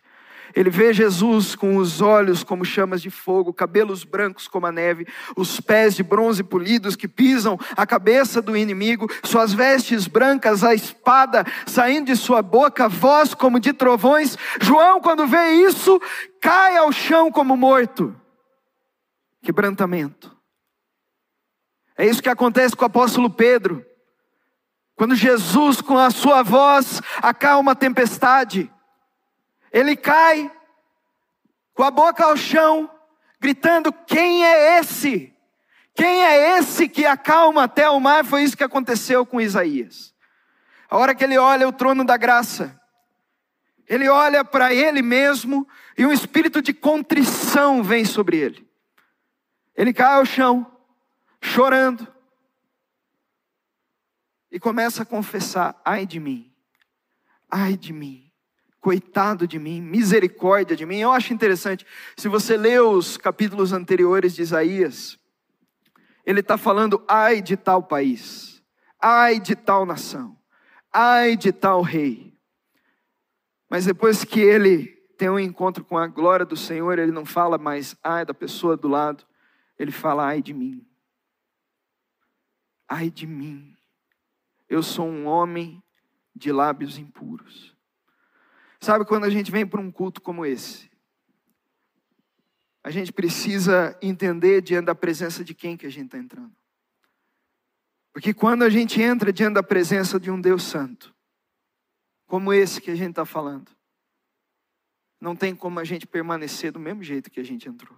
Ele 0.54 0.70
vê 0.70 0.94
Jesus 0.94 1.56
com 1.56 1.78
os 1.78 2.00
olhos 2.00 2.44
como 2.44 2.64
chamas 2.64 3.02
de 3.02 3.10
fogo, 3.10 3.52
cabelos 3.52 4.04
brancos 4.04 4.48
como 4.48 4.68
a 4.68 4.72
neve, 4.72 5.08
os 5.36 5.60
pés 5.60 5.96
de 5.96 6.04
bronze 6.04 6.44
polidos 6.44 6.96
que 6.96 7.08
pisam 7.08 7.58
a 7.76 7.88
cabeça 7.88 8.40
do 8.40 8.56
inimigo, 8.56 9.12
suas 9.24 9.52
vestes 9.52 10.06
brancas, 10.06 10.64
a 10.64 10.76
espada 10.76 11.44
saindo 11.66 12.06
de 12.06 12.16
sua 12.16 12.44
boca, 12.44 12.88
voz 12.88 13.34
como 13.34 13.60
de 13.60 13.74
trovões. 13.74 14.38
João, 14.62 15.02
quando 15.02 15.26
vê 15.26 15.54
isso, 15.54 16.00
cai 16.40 16.78
ao 16.78 16.92
chão 16.92 17.32
como 17.32 17.58
morto. 17.58 18.16
Quebrantamento. 19.42 20.38
É 21.98 22.06
isso 22.06 22.22
que 22.22 22.30
acontece 22.30 22.76
com 22.76 22.84
o 22.84 22.88
apóstolo 22.88 23.28
Pedro. 23.28 23.84
Quando 24.96 25.16
Jesus, 25.16 25.82
com 25.82 25.98
a 25.98 26.10
sua 26.10 26.42
voz, 26.42 27.02
acalma 27.18 27.74
a 27.74 27.76
tempestade. 27.76 28.72
Ele 29.72 29.96
cai 29.96 30.50
com 31.74 31.84
a 31.84 31.92
boca 31.92 32.24
ao 32.24 32.38
chão, 32.38 32.90
gritando: 33.40 33.92
Quem 33.92 34.46
é 34.46 34.80
esse? 34.80 35.34
Quem 35.94 36.24
é 36.24 36.58
esse 36.58 36.88
que 36.88 37.06
acalma 37.06 37.64
até 37.64 37.90
o 37.90 38.00
mar? 38.00 38.26
Foi 38.26 38.44
isso 38.44 38.56
que 38.56 38.64
aconteceu 38.64 39.26
com 39.26 39.40
Isaías. 39.40 40.14
A 40.90 40.98
hora 40.98 41.14
que 41.14 41.24
ele 41.24 41.38
olha 41.38 41.68
o 41.68 41.74
trono 41.74 42.06
da 42.06 42.16
graça, 42.16 42.80
ele 43.88 44.08
olha 44.08 44.44
para 44.44 44.74
ele 44.74 45.02
mesmo 45.02 45.68
e 45.98 46.06
um 46.06 46.12
espírito 46.12 46.62
de 46.62 46.74
contrição 46.74 47.84
vem 47.84 48.06
sobre 48.06 48.38
ele. 48.38 48.68
Ele 49.76 49.94
cai 49.94 50.16
ao 50.16 50.26
chão, 50.26 50.66
chorando, 51.42 52.15
e 54.56 54.60
começa 54.60 55.04
a 55.04 55.06
confessar: 55.06 55.80
ai 55.86 56.08
de 56.08 56.20
mim, 56.20 56.50
ai 57.52 57.78
de 57.78 57.94
mim 57.94 58.26
coitado 58.86 59.48
de 59.48 59.58
mim, 59.58 59.82
misericórdia 59.82 60.76
de 60.78 60.86
mim. 60.86 60.98
Eu 61.00 61.12
acho 61.12 61.34
interessante, 61.34 61.84
se 62.16 62.28
você 62.28 62.56
lê 62.56 62.80
os 62.80 63.18
capítulos 63.18 63.74
anteriores 63.74 64.36
de 64.36 64.44
Isaías, 64.44 65.18
ele 66.24 66.42
está 66.42 66.56
falando, 66.56 67.04
ai 67.08 67.42
de 67.42 67.58
tal 67.58 67.82
país, 67.82 68.64
ai 69.02 69.40
de 69.40 69.56
tal 69.56 69.88
nação, 69.88 70.38
ai 70.94 71.36
de 71.36 71.52
tal 71.52 71.82
rei. 71.82 72.38
Mas 73.68 73.86
depois 73.86 74.24
que 74.24 74.40
ele 74.40 74.86
tem 75.18 75.32
um 75.32 75.40
encontro 75.40 75.84
com 75.84 75.98
a 75.98 76.06
glória 76.06 76.46
do 76.46 76.56
Senhor, 76.56 77.00
ele 77.00 77.12
não 77.12 77.26
fala 77.26 77.58
mais, 77.58 77.96
ai 78.04 78.24
da 78.24 78.36
pessoa 78.36 78.78
do 78.78 78.88
lado, 78.88 79.26
ele 79.80 79.92
fala, 79.92 80.28
ai 80.28 80.44
de 80.44 80.54
mim. 80.54 80.86
Ai 82.88 83.10
de 83.10 83.26
mim. 83.26 83.75
Eu 84.70 84.82
sou 84.82 85.08
um 85.08 85.26
homem 85.26 85.84
de 86.36 86.52
lábios 86.52 86.98
impuros. 86.98 87.76
Sabe 88.80 89.06
quando 89.06 89.24
a 89.24 89.30
gente 89.30 89.52
vem 89.52 89.66
para 89.66 89.82
um 89.82 89.92
culto 89.92 90.22
como 90.22 90.46
esse? 90.46 90.92
A 92.84 92.92
gente 92.92 93.12
precisa 93.12 93.98
entender 94.02 94.62
diante 94.62 94.86
da 94.86 94.94
presença 94.94 95.44
de 95.44 95.56
quem 95.56 95.76
que 95.76 95.88
a 95.88 95.90
gente 95.90 96.06
está 96.06 96.18
entrando. 96.18 96.56
Porque 98.14 98.34
quando 98.34 98.64
a 98.64 98.70
gente 98.70 99.02
entra 99.02 99.34
diante 99.34 99.56
da 99.56 99.64
presença 99.64 100.20
de 100.20 100.30
um 100.30 100.40
Deus 100.40 100.64
Santo, 100.64 101.14
como 102.28 102.54
esse 102.54 102.80
que 102.80 102.92
a 102.92 102.96
gente 102.96 103.10
está 103.10 103.26
falando, 103.26 103.72
não 105.20 105.36
tem 105.36 105.56
como 105.56 105.80
a 105.80 105.84
gente 105.84 106.06
permanecer 106.06 106.72
do 106.72 106.80
mesmo 106.80 107.02
jeito 107.02 107.32
que 107.32 107.40
a 107.40 107.44
gente 107.44 107.68
entrou. 107.68 107.98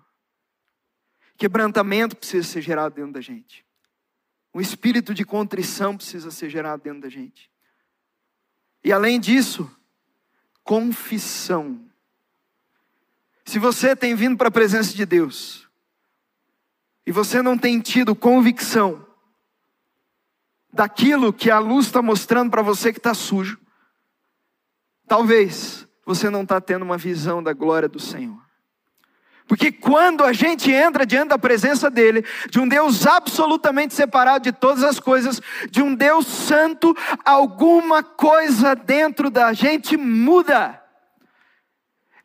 Quebrantamento 1.36 2.16
precisa 2.16 2.48
ser 2.48 2.62
gerado 2.62 2.96
dentro 2.96 3.12
da 3.12 3.22
gente. 3.22 3.67
Um 4.58 4.60
espírito 4.60 5.14
de 5.14 5.24
contrição 5.24 5.96
precisa 5.96 6.32
ser 6.32 6.50
gerado 6.50 6.82
dentro 6.82 7.02
da 7.02 7.10
gente. 7.10 7.48
E 8.84 8.92
além 8.92 9.20
disso, 9.20 9.70
confissão. 10.64 11.80
Se 13.46 13.60
você 13.60 13.96
tem 13.96 14.16
vindo 14.16 14.36
para 14.36 14.48
a 14.48 14.52
presença 14.52 14.96
de 14.96 15.06
Deus 15.06 15.70
e 17.06 17.12
você 17.12 17.40
não 17.40 17.56
tem 17.56 17.80
tido 17.80 18.16
convicção 18.16 19.06
daquilo 20.74 21.32
que 21.32 21.52
a 21.52 21.60
luz 21.60 21.86
está 21.86 22.02
mostrando 22.02 22.50
para 22.50 22.64
você 22.64 22.92
que 22.92 22.98
está 22.98 23.14
sujo, 23.14 23.60
talvez 25.08 25.88
você 26.04 26.32
não 26.32 26.42
está 26.42 26.60
tendo 26.60 26.82
uma 26.82 26.98
visão 26.98 27.44
da 27.44 27.54
glória 27.54 27.88
do 27.88 28.00
Senhor. 28.00 28.47
Porque 29.48 29.72
quando 29.72 30.26
a 30.26 30.34
gente 30.34 30.70
entra 30.72 31.06
diante 31.06 31.30
da 31.30 31.40
presença 31.40 31.90
dele, 31.90 32.26
de 32.50 32.60
um 32.60 32.68
Deus 32.68 33.08
absolutamente 33.08 33.94
separado 33.94 34.44
de 34.44 34.52
todas 34.52 34.84
as 34.84 35.00
coisas, 35.00 35.42
de 35.72 35.82
um 35.82 35.96
Deus 35.96 36.28
santo, 36.28 36.96
alguma 37.24 38.04
coisa 38.04 38.76
dentro 38.76 39.30
da 39.30 39.54
gente 39.54 39.96
muda. 39.96 40.82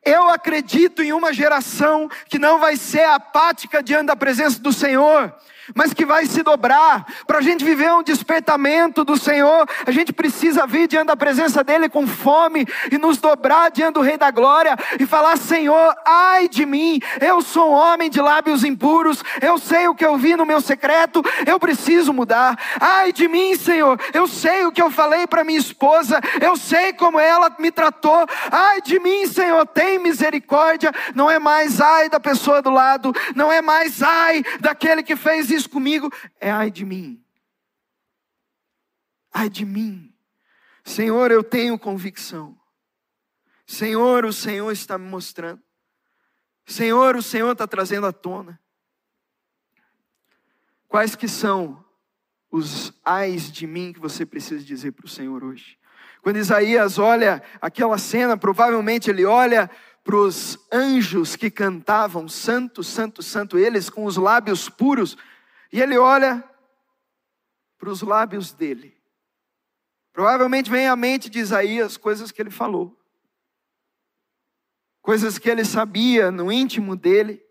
Eu 0.05 0.29
acredito 0.31 1.01
em 1.01 1.13
uma 1.13 1.33
geração 1.33 2.09
que 2.29 2.39
não 2.39 2.59
vai 2.59 2.77
ser 2.77 3.05
apática 3.05 3.81
diante 3.81 4.07
da 4.07 4.17
presença 4.17 4.59
do 4.59 4.73
Senhor, 4.73 5.33
mas 5.75 5.93
que 5.93 6.05
vai 6.05 6.27
se 6.27 6.43
dobrar. 6.43 7.07
Para 7.27 7.39
a 7.39 7.43
gente 7.43 7.65
viver 7.65 7.93
um 7.93 8.03
despertamento 8.03 9.05
do 9.05 9.17
Senhor, 9.17 9.69
a 9.87 9.91
gente 9.91 10.13
precisa 10.13 10.67
vir 10.67 10.89
diante 10.89 11.07
da 11.07 11.17
presença 11.17 11.63
dEle 11.63 11.89
com 11.89 12.07
fome 12.07 12.67
e 12.91 12.99
nos 12.99 13.19
dobrar 13.19 13.71
diante 13.71 13.95
do 13.95 14.01
Rei 14.01 14.17
da 14.17 14.31
Glória 14.31 14.77
e 14.99 15.07
falar: 15.07 15.37
Senhor, 15.37 15.95
ai 16.05 16.49
de 16.49 16.67
mim, 16.67 17.01
eu 17.21 17.41
sou 17.41 17.71
um 17.71 17.75
homem 17.75 18.11
de 18.11 18.21
lábios 18.21 18.65
impuros, 18.65 19.23
eu 19.41 19.59
sei 19.59 19.89
o 19.89 19.95
que 19.95 20.05
eu 20.05 20.17
vi 20.17 20.37
no 20.37 20.47
meu 20.47 20.61
secreto, 20.61 21.23
eu 21.47 21.59
preciso 21.59 22.13
mudar. 22.13 22.59
Ai 22.81 23.13
de 23.13 23.29
mim, 23.29 23.57
Senhor, 23.57 24.01
eu 24.13 24.27
sei 24.27 24.67
o 24.67 24.73
que 24.73 24.83
eu 24.83 24.91
falei 24.91 25.27
para 25.27 25.45
minha 25.45 25.59
esposa, 25.59 26.21
eu 26.41 26.57
sei 26.57 26.93
como 26.93 27.19
ela 27.21 27.55
me 27.59 27.71
tratou. 27.71 28.27
Ai 28.51 28.81
de 28.81 28.99
mim, 28.99 29.27
Senhor, 29.27 29.67
tem 29.67 29.99
misericórdia. 29.99 30.93
Não 31.15 31.31
é 31.31 31.39
mais 31.39 31.81
ai 31.81 32.09
da 32.09 32.19
pessoa 32.19 32.61
do 32.63 32.71
lado, 32.71 33.13
não 33.35 33.53
é 33.53 33.63
mais 33.63 34.03
ai 34.03 34.43
daquele 34.61 35.03
que 35.03 35.17
fez 35.17 35.52
isso 35.55 35.71
comigo, 35.71 36.11
é 36.41 36.51
ai 36.51 36.71
de 36.71 36.85
mim. 36.85 37.23
Ai 39.33 39.49
de 39.49 39.65
mim. 39.65 40.13
Senhor, 40.85 41.31
eu 41.31 41.43
tenho 41.43 41.79
convicção. 41.79 42.59
Senhor, 43.67 44.25
o 44.25 44.33
Senhor 44.33 44.71
está 44.71 44.99
me 44.99 45.09
mostrando. 45.09 45.63
Senhor, 46.67 47.17
o 47.17 47.23
Senhor 47.23 47.53
está 47.53 47.67
trazendo 47.67 48.07
à 48.07 48.13
tona. 48.13 48.61
Quais 50.89 51.17
que 51.17 51.27
são 51.27 51.83
os 52.51 52.93
ais 53.05 53.51
de 53.51 53.67
mim 53.67 53.93
que 53.93 54.01
você 54.01 54.27
precisa 54.27 54.63
dizer 54.63 54.93
para 54.93 55.07
o 55.07 55.09
Senhor 55.09 55.43
hoje? 55.43 55.79
Quando 56.21 56.37
Isaías 56.37 56.99
olha 56.99 57.43
aquela 57.61 57.99
cena, 57.99 58.37
provavelmente 58.37 59.11
ele 59.11 59.25
olha 59.25 59.71
para 60.05 60.17
os 60.17 60.59
anjos 60.71 61.35
que 61.37 61.51
cantavam 61.51 62.29
Santo, 62.29 62.83
Santo, 62.83 63.23
Santo, 63.23 63.59
eles 63.59 63.89
com 63.89 64.05
os 64.05 64.17
lábios 64.17 64.69
puros, 64.69 65.17
e 65.73 65.81
ele 65.81 65.97
olha 65.97 66.49
para 67.79 67.89
os 67.89 68.03
lábios 68.03 68.53
dele. 68.53 69.01
Provavelmente 70.13 70.71
vem 70.71 70.87
à 70.87 70.95
mente 70.95 71.31
de 71.31 71.39
Isaías 71.39 71.97
coisas 71.97 72.31
que 72.31 72.43
ele 72.43 72.51
falou, 72.51 72.97
coisas 75.01 75.39
que 75.39 75.49
ele 75.49 75.65
sabia 75.65 76.31
no 76.31 76.53
íntimo 76.53 76.95
dele, 76.95 77.43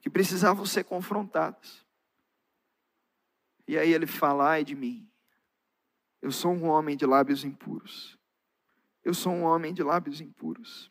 que 0.00 0.08
precisavam 0.08 0.64
ser 0.64 0.84
confrontadas. 0.84 1.84
E 3.68 3.76
aí 3.76 3.92
ele 3.92 4.06
fala: 4.06 4.50
ai 4.50 4.64
de 4.64 4.74
mim, 4.74 5.06
eu 6.22 6.32
sou 6.32 6.52
um 6.52 6.64
homem 6.66 6.96
de 6.96 7.04
lábios 7.04 7.44
impuros. 7.44 8.18
Eu 9.04 9.14
sou 9.14 9.32
um 9.32 9.42
homem 9.42 9.72
de 9.72 9.82
lábios 9.82 10.20
impuros. 10.20 10.90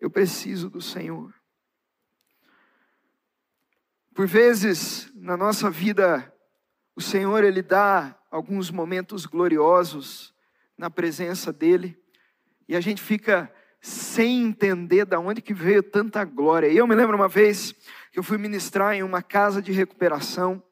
Eu 0.00 0.10
preciso 0.10 0.68
do 0.68 0.80
Senhor. 0.80 1.32
Por 4.16 4.26
vezes, 4.26 5.12
na 5.14 5.36
nossa 5.36 5.68
vida, 5.68 6.32
o 6.96 7.02
Senhor 7.02 7.44
ele 7.44 7.60
dá 7.60 8.18
alguns 8.30 8.70
momentos 8.70 9.26
gloriosos 9.26 10.34
na 10.78 10.88
presença 10.88 11.52
dele, 11.52 12.02
e 12.66 12.74
a 12.74 12.80
gente 12.80 13.02
fica 13.02 13.52
sem 13.78 14.42
entender 14.42 15.04
de 15.04 15.14
onde 15.16 15.42
que 15.42 15.52
veio 15.52 15.82
tanta 15.82 16.24
glória. 16.24 16.66
E 16.66 16.78
eu 16.78 16.86
me 16.86 16.94
lembro 16.94 17.14
uma 17.14 17.28
vez 17.28 17.72
que 18.10 18.18
eu 18.18 18.22
fui 18.22 18.38
ministrar 18.38 18.94
em 18.94 19.02
uma 19.02 19.20
casa 19.20 19.60
de 19.60 19.70
recuperação 19.70 20.62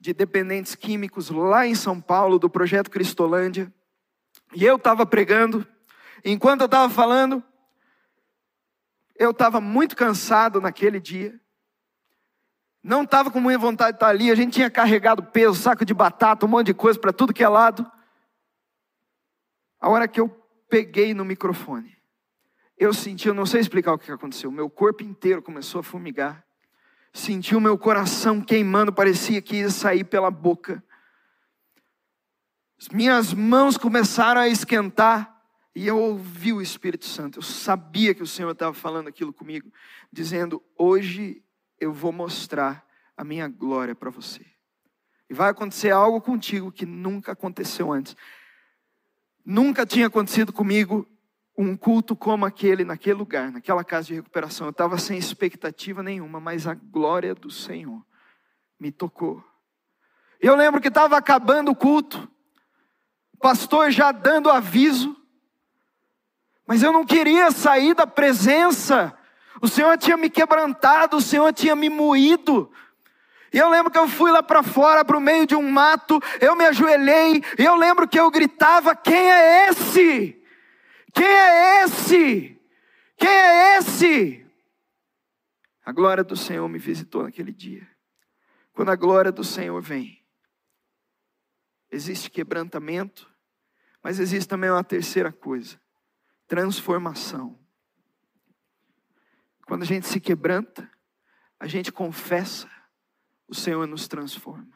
de 0.00 0.12
dependentes 0.12 0.74
químicos 0.74 1.30
lá 1.30 1.68
em 1.68 1.76
São 1.76 2.00
Paulo, 2.00 2.36
do 2.36 2.50
projeto 2.50 2.90
Cristolândia. 2.90 3.72
E 4.52 4.64
eu 4.64 4.74
estava 4.74 5.06
pregando, 5.06 5.64
enquanto 6.24 6.62
eu 6.62 6.66
estava 6.66 6.92
falando, 6.92 7.40
eu 9.14 9.30
estava 9.30 9.60
muito 9.60 9.94
cansado 9.94 10.60
naquele 10.60 10.98
dia. 10.98 11.40
Não 12.84 13.02
estava 13.02 13.30
com 13.30 13.40
muita 13.40 13.58
vontade 13.58 13.92
de 13.92 13.96
estar 13.96 14.08
ali. 14.08 14.30
A 14.30 14.34
gente 14.34 14.52
tinha 14.52 14.70
carregado 14.70 15.22
peso, 15.22 15.54
saco 15.54 15.86
de 15.86 15.94
batata, 15.94 16.44
um 16.44 16.48
monte 16.50 16.66
de 16.66 16.74
coisa 16.74 16.98
para 16.98 17.14
tudo 17.14 17.32
que 17.32 17.42
é 17.42 17.48
lado. 17.48 17.90
A 19.80 19.88
hora 19.88 20.06
que 20.06 20.20
eu 20.20 20.28
peguei 20.68 21.14
no 21.14 21.24
microfone, 21.24 21.96
eu 22.76 22.92
senti, 22.92 23.26
eu 23.26 23.32
não 23.32 23.46
sei 23.46 23.62
explicar 23.62 23.94
o 23.94 23.98
que 23.98 24.12
aconteceu. 24.12 24.50
Meu 24.50 24.68
corpo 24.68 25.02
inteiro 25.02 25.40
começou 25.40 25.78
a 25.78 25.82
fumigar. 25.82 26.44
Senti 27.10 27.56
o 27.56 27.60
meu 27.60 27.78
coração 27.78 28.42
queimando, 28.42 28.92
parecia 28.92 29.40
que 29.40 29.56
ia 29.56 29.70
sair 29.70 30.04
pela 30.04 30.30
boca. 30.30 30.84
Minhas 32.92 33.32
mãos 33.32 33.78
começaram 33.78 34.42
a 34.42 34.48
esquentar 34.48 35.40
e 35.74 35.86
eu 35.86 35.98
ouvi 35.98 36.52
o 36.52 36.60
Espírito 36.60 37.06
Santo. 37.06 37.38
Eu 37.38 37.42
sabia 37.42 38.14
que 38.14 38.22
o 38.22 38.26
Senhor 38.26 38.50
estava 38.50 38.74
falando 38.74 39.08
aquilo 39.08 39.32
comigo, 39.32 39.72
dizendo: 40.12 40.62
Hoje 40.76 41.43
eu 41.84 41.92
vou 41.92 42.12
mostrar 42.12 42.84
a 43.16 43.22
minha 43.22 43.46
glória 43.48 43.94
para 43.94 44.10
você. 44.10 44.44
E 45.28 45.34
vai 45.34 45.50
acontecer 45.50 45.90
algo 45.90 46.20
contigo 46.20 46.72
que 46.72 46.84
nunca 46.84 47.32
aconteceu 47.32 47.92
antes. 47.92 48.16
Nunca 49.44 49.86
tinha 49.86 50.06
acontecido 50.06 50.52
comigo 50.52 51.08
um 51.56 51.76
culto 51.76 52.16
como 52.16 52.44
aquele, 52.44 52.84
naquele 52.84 53.14
lugar, 53.14 53.52
naquela 53.52 53.84
casa 53.84 54.08
de 54.08 54.14
recuperação. 54.14 54.66
Eu 54.66 54.72
estava 54.72 54.98
sem 54.98 55.16
expectativa 55.18 56.02
nenhuma, 56.02 56.40
mas 56.40 56.66
a 56.66 56.74
glória 56.74 57.34
do 57.34 57.50
Senhor 57.50 58.04
me 58.78 58.90
tocou. 58.90 59.42
Eu 60.40 60.56
lembro 60.56 60.80
que 60.80 60.88
estava 60.88 61.16
acabando 61.16 61.70
o 61.70 61.76
culto, 61.76 62.28
o 63.32 63.38
pastor 63.38 63.90
já 63.90 64.10
dando 64.10 64.50
aviso, 64.50 65.16
mas 66.66 66.82
eu 66.82 66.92
não 66.92 67.04
queria 67.04 67.50
sair 67.50 67.94
da 67.94 68.06
presença. 68.06 69.16
O 69.60 69.68
Senhor 69.68 69.96
tinha 69.98 70.16
me 70.16 70.28
quebrantado, 70.28 71.16
o 71.16 71.20
Senhor 71.20 71.52
tinha 71.52 71.76
me 71.76 71.88
moído. 71.88 72.70
E 73.52 73.58
eu 73.58 73.68
lembro 73.68 73.90
que 73.90 73.98
eu 73.98 74.08
fui 74.08 74.32
lá 74.32 74.42
para 74.42 74.62
fora, 74.62 75.04
para 75.04 75.16
o 75.16 75.20
meio 75.20 75.46
de 75.46 75.54
um 75.54 75.70
mato, 75.70 76.20
eu 76.40 76.56
me 76.56 76.64
ajoelhei, 76.64 77.40
e 77.56 77.64
eu 77.64 77.76
lembro 77.76 78.08
que 78.08 78.18
eu 78.18 78.30
gritava: 78.30 78.96
Quem 78.96 79.30
é 79.30 79.68
esse? 79.68 80.42
Quem 81.12 81.26
é 81.26 81.84
esse? 81.84 82.60
Quem 83.16 83.28
é 83.28 83.78
esse? 83.78 84.44
A 85.84 85.92
glória 85.92 86.24
do 86.24 86.36
Senhor 86.36 86.68
me 86.68 86.78
visitou 86.78 87.22
naquele 87.22 87.52
dia. 87.52 87.88
Quando 88.72 88.90
a 88.90 88.96
glória 88.96 89.30
do 89.30 89.44
Senhor 89.44 89.80
vem, 89.80 90.20
existe 91.88 92.28
quebrantamento, 92.28 93.30
mas 94.02 94.18
existe 94.18 94.48
também 94.48 94.68
uma 94.68 94.82
terceira 94.82 95.30
coisa: 95.30 95.80
transformação. 96.48 97.63
Quando 99.66 99.82
a 99.82 99.86
gente 99.86 100.06
se 100.06 100.20
quebranta, 100.20 100.90
a 101.58 101.66
gente 101.66 101.90
confessa, 101.90 102.68
o 103.48 103.54
Senhor 103.54 103.86
nos 103.86 104.06
transforma. 104.08 104.72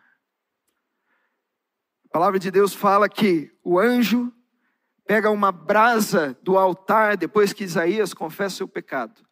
A 2.07 2.09
palavra 2.11 2.39
de 2.39 2.51
Deus 2.51 2.75
fala 2.75 3.09
que 3.09 3.55
o 3.63 3.79
anjo 3.79 4.33
pega 5.07 5.31
uma 5.31 5.53
brasa 5.53 6.39
do 6.43 6.57
altar 6.57 7.17
depois 7.17 7.53
que 7.53 7.65
Isaías 7.65 8.15
confessa 8.15 8.57
seu 8.57 8.69
pecado. 8.69 9.27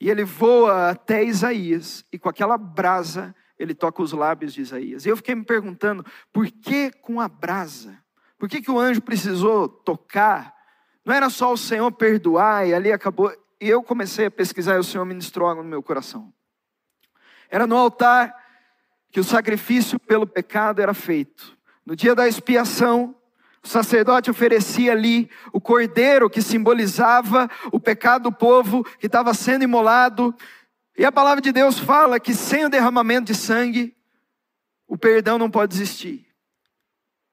E 0.00 0.10
ele 0.10 0.24
voa 0.24 0.90
até 0.90 1.22
Isaías 1.24 2.04
e 2.12 2.18
com 2.18 2.28
aquela 2.28 2.58
brasa 2.58 3.34
ele 3.58 3.74
toca 3.74 4.02
os 4.02 4.12
lábios 4.12 4.52
de 4.52 4.60
Isaías. 4.60 5.06
E 5.06 5.08
eu 5.08 5.16
fiquei 5.16 5.34
me 5.34 5.44
perguntando, 5.44 6.04
por 6.32 6.46
que 6.50 6.90
com 6.90 7.20
a 7.20 7.28
brasa? 7.28 8.02
Por 8.36 8.48
que, 8.48 8.60
que 8.60 8.70
o 8.70 8.78
anjo 8.78 9.00
precisou 9.00 9.68
tocar 9.68 10.54
não 11.04 11.14
era 11.14 11.28
só 11.28 11.52
o 11.52 11.56
Senhor 11.56 11.92
perdoar 11.92 12.66
e 12.66 12.72
ali 12.72 12.90
acabou. 12.90 13.30
E 13.64 13.70
eu 13.70 13.82
comecei 13.82 14.26
a 14.26 14.30
pesquisar 14.30 14.74
e 14.74 14.78
o 14.78 14.84
Senhor 14.84 15.06
ministrou 15.06 15.48
algo 15.48 15.62
no 15.62 15.68
meu 15.70 15.82
coração. 15.82 16.30
Era 17.48 17.66
no 17.66 17.78
altar 17.78 18.30
que 19.10 19.18
o 19.18 19.24
sacrifício 19.24 19.98
pelo 19.98 20.26
pecado 20.26 20.82
era 20.82 20.92
feito. 20.92 21.56
No 21.86 21.96
dia 21.96 22.14
da 22.14 22.28
expiação, 22.28 23.16
o 23.62 23.66
sacerdote 23.66 24.30
oferecia 24.30 24.92
ali 24.92 25.30
o 25.50 25.62
cordeiro 25.62 26.28
que 26.28 26.42
simbolizava 26.42 27.48
o 27.72 27.80
pecado 27.80 28.24
do 28.24 28.32
povo 28.32 28.84
que 28.98 29.06
estava 29.06 29.32
sendo 29.32 29.64
imolado. 29.64 30.36
E 30.94 31.02
a 31.02 31.10
palavra 31.10 31.40
de 31.40 31.50
Deus 31.50 31.78
fala 31.78 32.20
que 32.20 32.34
sem 32.34 32.66
o 32.66 32.68
derramamento 32.68 33.32
de 33.32 33.34
sangue, 33.34 33.96
o 34.86 34.98
perdão 34.98 35.38
não 35.38 35.50
pode 35.50 35.74
existir. 35.74 36.26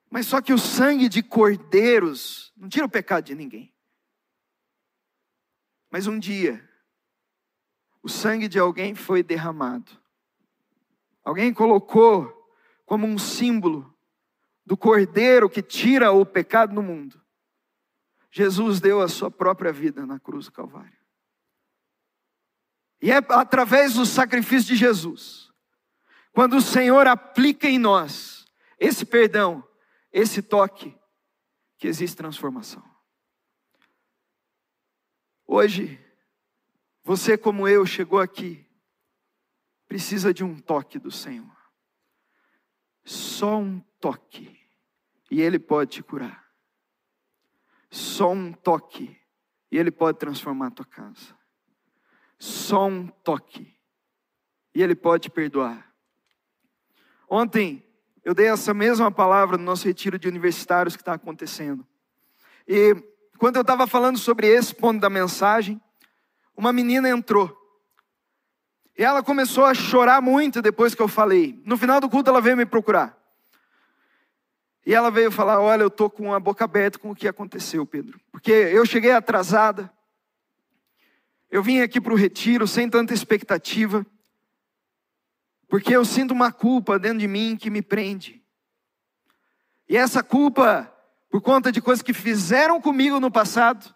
Mas 0.09 0.27
só 0.27 0.39
que 0.39 0.53
o 0.53 0.57
sangue 0.57 1.09
de 1.09 1.21
cordeiros 1.21 2.53
não 2.55 2.69
tira 2.69 2.85
o 2.85 2.89
pecado 2.89 3.25
de 3.25 3.35
ninguém. 3.35 3.70
Mas 5.91 6.07
um 6.07 6.17
dia, 6.17 6.67
o 8.01 8.07
sangue 8.07 8.47
de 8.47 8.57
alguém 8.57 8.95
foi 8.95 9.21
derramado. 9.21 9.91
Alguém 11.23 11.53
colocou 11.53 12.49
como 12.85 13.05
um 13.05 13.17
símbolo 13.17 13.93
do 14.65 14.77
cordeiro 14.77 15.49
que 15.49 15.61
tira 15.61 16.11
o 16.11 16.25
pecado 16.25 16.73
no 16.73 16.81
mundo. 16.81 17.21
Jesus 18.31 18.79
deu 18.79 19.01
a 19.01 19.09
sua 19.09 19.29
própria 19.29 19.73
vida 19.73 20.05
na 20.05 20.17
cruz 20.17 20.45
do 20.45 20.53
Calvário. 20.53 20.97
E 23.01 23.11
é 23.11 23.17
através 23.17 23.95
do 23.95 24.05
sacrifício 24.05 24.67
de 24.67 24.75
Jesus, 24.75 25.51
quando 26.31 26.55
o 26.55 26.61
Senhor 26.61 27.07
aplica 27.07 27.67
em 27.67 27.77
nós 27.77 28.45
esse 28.79 29.05
perdão, 29.05 29.67
esse 30.13 30.41
toque 30.41 30.97
que 31.77 31.87
existe 31.87 32.15
transformação. 32.15 32.90
Hoje, 35.53 35.99
você 37.03 37.37
como 37.37 37.67
eu 37.67 37.85
chegou 37.85 38.21
aqui, 38.21 38.65
precisa 39.85 40.33
de 40.33 40.45
um 40.45 40.57
toque 40.57 40.97
do 40.97 41.11
Senhor. 41.11 41.57
Só 43.03 43.57
um 43.57 43.81
toque, 43.99 44.57
e 45.29 45.41
Ele 45.41 45.59
pode 45.59 45.91
te 45.91 46.03
curar. 46.03 46.49
Só 47.89 48.31
um 48.31 48.53
toque, 48.53 49.19
e 49.69 49.77
Ele 49.77 49.91
pode 49.91 50.19
transformar 50.19 50.67
a 50.67 50.71
tua 50.71 50.85
casa. 50.85 51.37
Só 52.39 52.87
um 52.87 53.07
toque, 53.07 53.77
e 54.73 54.81
Ele 54.81 54.95
pode 54.95 55.23
te 55.23 55.29
perdoar. 55.29 55.93
Ontem, 57.27 57.85
eu 58.23 58.33
dei 58.33 58.47
essa 58.47 58.73
mesma 58.73 59.11
palavra 59.11 59.57
no 59.57 59.65
nosso 59.65 59.85
retiro 59.85 60.17
de 60.17 60.29
universitários 60.29 60.95
que 60.95 61.01
está 61.01 61.15
acontecendo. 61.15 61.85
E 62.65 63.10
quando 63.41 63.55
eu 63.55 63.63
estava 63.63 63.87
falando 63.87 64.19
sobre 64.19 64.45
esse 64.45 64.71
ponto 64.71 65.01
da 65.01 65.09
mensagem, 65.09 65.81
uma 66.55 66.71
menina 66.71 67.09
entrou. 67.09 67.51
E 68.95 69.03
ela 69.03 69.23
começou 69.23 69.65
a 69.65 69.73
chorar 69.73 70.21
muito 70.21 70.61
depois 70.61 70.93
que 70.93 71.01
eu 71.01 71.07
falei. 71.07 71.59
No 71.65 71.75
final 71.75 71.99
do 71.99 72.07
culto, 72.07 72.29
ela 72.29 72.39
veio 72.39 72.55
me 72.55 72.67
procurar. 72.67 73.17
E 74.85 74.93
ela 74.93 75.09
veio 75.09 75.31
falar: 75.31 75.59
Olha, 75.59 75.81
eu 75.81 75.87
estou 75.87 76.07
com 76.07 76.31
a 76.31 76.39
boca 76.39 76.65
aberta 76.65 76.99
com 76.99 77.09
o 77.09 77.15
que 77.15 77.27
aconteceu, 77.27 77.83
Pedro. 77.83 78.21
Porque 78.31 78.51
eu 78.51 78.85
cheguei 78.85 79.09
atrasada. 79.09 79.91
Eu 81.49 81.63
vim 81.63 81.81
aqui 81.81 81.99
para 81.99 82.13
o 82.13 82.15
retiro 82.15 82.67
sem 82.67 82.87
tanta 82.87 83.11
expectativa. 83.11 84.05
Porque 85.67 85.95
eu 85.95 86.05
sinto 86.05 86.29
uma 86.29 86.51
culpa 86.51 86.99
dentro 86.99 87.17
de 87.17 87.27
mim 87.27 87.57
que 87.57 87.71
me 87.71 87.81
prende. 87.81 88.39
E 89.89 89.97
essa 89.97 90.21
culpa, 90.21 90.95
por 91.31 91.41
conta 91.41 91.71
de 91.71 91.81
coisas 91.81 92.03
que 92.03 92.13
fizeram 92.13 92.81
comigo 92.81 93.19
no 93.19 93.31
passado, 93.31 93.95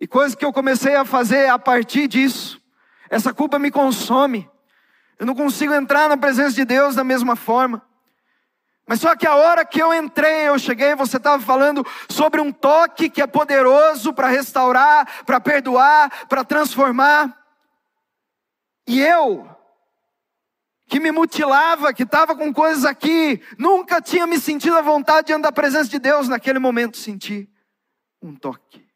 e 0.00 0.06
coisas 0.06 0.36
que 0.36 0.44
eu 0.44 0.52
comecei 0.52 0.94
a 0.94 1.04
fazer 1.04 1.48
a 1.48 1.58
partir 1.58 2.06
disso, 2.06 2.62
essa 3.10 3.34
culpa 3.34 3.58
me 3.58 3.70
consome. 3.70 4.48
Eu 5.18 5.26
não 5.26 5.34
consigo 5.34 5.74
entrar 5.74 6.08
na 6.08 6.16
presença 6.16 6.54
de 6.54 6.64
Deus 6.64 6.94
da 6.94 7.04
mesma 7.04 7.36
forma. 7.36 7.82
Mas 8.86 9.00
só 9.00 9.16
que 9.16 9.26
a 9.26 9.34
hora 9.34 9.64
que 9.64 9.80
eu 9.80 9.94
entrei, 9.94 10.48
eu 10.48 10.58
cheguei, 10.58 10.94
você 10.94 11.16
estava 11.16 11.42
falando 11.42 11.84
sobre 12.08 12.40
um 12.40 12.52
toque 12.52 13.08
que 13.08 13.22
é 13.22 13.26
poderoso 13.26 14.12
para 14.12 14.28
restaurar, 14.28 15.24
para 15.24 15.40
perdoar, 15.40 16.26
para 16.28 16.44
transformar. 16.44 17.34
E 18.86 19.00
eu 19.00 19.48
que 20.94 21.00
me 21.00 21.10
mutilava, 21.10 21.92
que 21.92 22.04
estava 22.04 22.36
com 22.36 22.54
coisas 22.54 22.84
aqui, 22.84 23.42
nunca 23.58 24.00
tinha 24.00 24.28
me 24.28 24.38
sentido 24.38 24.76
à 24.76 24.80
vontade 24.80 25.26
diante 25.26 25.42
da 25.42 25.50
presença 25.50 25.90
de 25.90 25.98
Deus, 25.98 26.28
naquele 26.28 26.60
momento 26.60 26.96
senti 26.96 27.50
um 28.22 28.32
toque. 28.32 28.86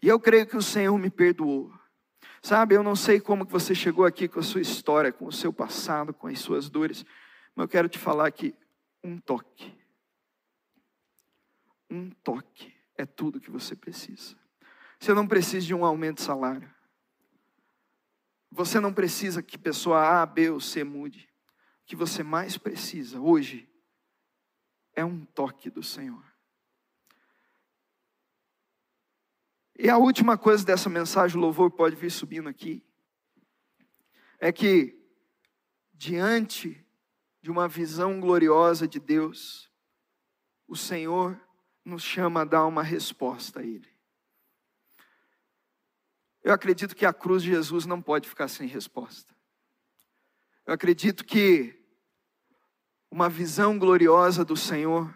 E 0.00 0.06
eu 0.06 0.20
creio 0.20 0.46
que 0.46 0.56
o 0.56 0.62
Senhor 0.62 0.96
me 0.96 1.10
perdoou. 1.10 1.72
Sabe, 2.40 2.76
eu 2.76 2.84
não 2.84 2.94
sei 2.94 3.18
como 3.18 3.44
que 3.44 3.50
você 3.50 3.74
chegou 3.74 4.04
aqui 4.04 4.28
com 4.28 4.38
a 4.38 4.44
sua 4.44 4.60
história, 4.60 5.10
com 5.10 5.26
o 5.26 5.32
seu 5.32 5.52
passado, 5.52 6.14
com 6.14 6.28
as 6.28 6.38
suas 6.38 6.70
dores, 6.70 7.04
mas 7.56 7.64
eu 7.64 7.68
quero 7.68 7.88
te 7.88 7.98
falar 7.98 8.30
que 8.30 8.54
um 9.02 9.18
toque, 9.18 9.76
um 11.90 12.10
toque 12.22 12.72
é 12.96 13.04
tudo 13.04 13.40
que 13.40 13.50
você 13.50 13.74
precisa. 13.74 14.36
Você 15.00 15.12
não 15.12 15.26
precisa 15.26 15.66
de 15.66 15.74
um 15.74 15.84
aumento 15.84 16.18
de 16.18 16.22
salário. 16.22 16.72
Você 18.50 18.80
não 18.80 18.92
precisa 18.92 19.42
que 19.42 19.56
pessoa 19.56 20.22
A, 20.22 20.26
B 20.26 20.50
ou 20.50 20.60
C 20.60 20.82
mude. 20.82 21.28
O 21.82 21.86
que 21.86 21.96
você 21.96 22.22
mais 22.22 22.58
precisa 22.58 23.20
hoje 23.20 23.68
é 24.94 25.04
um 25.04 25.24
toque 25.24 25.70
do 25.70 25.82
Senhor. 25.82 26.24
E 29.78 29.88
a 29.88 29.96
última 29.96 30.36
coisa 30.36 30.64
dessa 30.64 30.90
mensagem, 30.90 31.38
o 31.38 31.40
louvor 31.40 31.70
pode 31.70 31.96
vir 31.96 32.10
subindo 32.10 32.48
aqui, 32.48 32.84
é 34.38 34.52
que 34.52 35.00
diante 35.94 36.86
de 37.40 37.50
uma 37.50 37.66
visão 37.66 38.20
gloriosa 38.20 38.86
de 38.86 39.00
Deus, 39.00 39.70
o 40.68 40.76
Senhor 40.76 41.40
nos 41.84 42.02
chama 42.02 42.42
a 42.42 42.44
dar 42.44 42.66
uma 42.66 42.82
resposta 42.82 43.60
a 43.60 43.62
Ele. 43.62 43.88
Eu 46.42 46.52
acredito 46.52 46.96
que 46.96 47.04
a 47.04 47.12
cruz 47.12 47.42
de 47.42 47.50
Jesus 47.50 47.86
não 47.86 48.00
pode 48.00 48.28
ficar 48.28 48.48
sem 48.48 48.66
resposta. 48.66 49.34
Eu 50.66 50.74
acredito 50.74 51.24
que 51.24 51.78
uma 53.10 53.28
visão 53.28 53.78
gloriosa 53.78 54.44
do 54.44 54.56
Senhor 54.56 55.14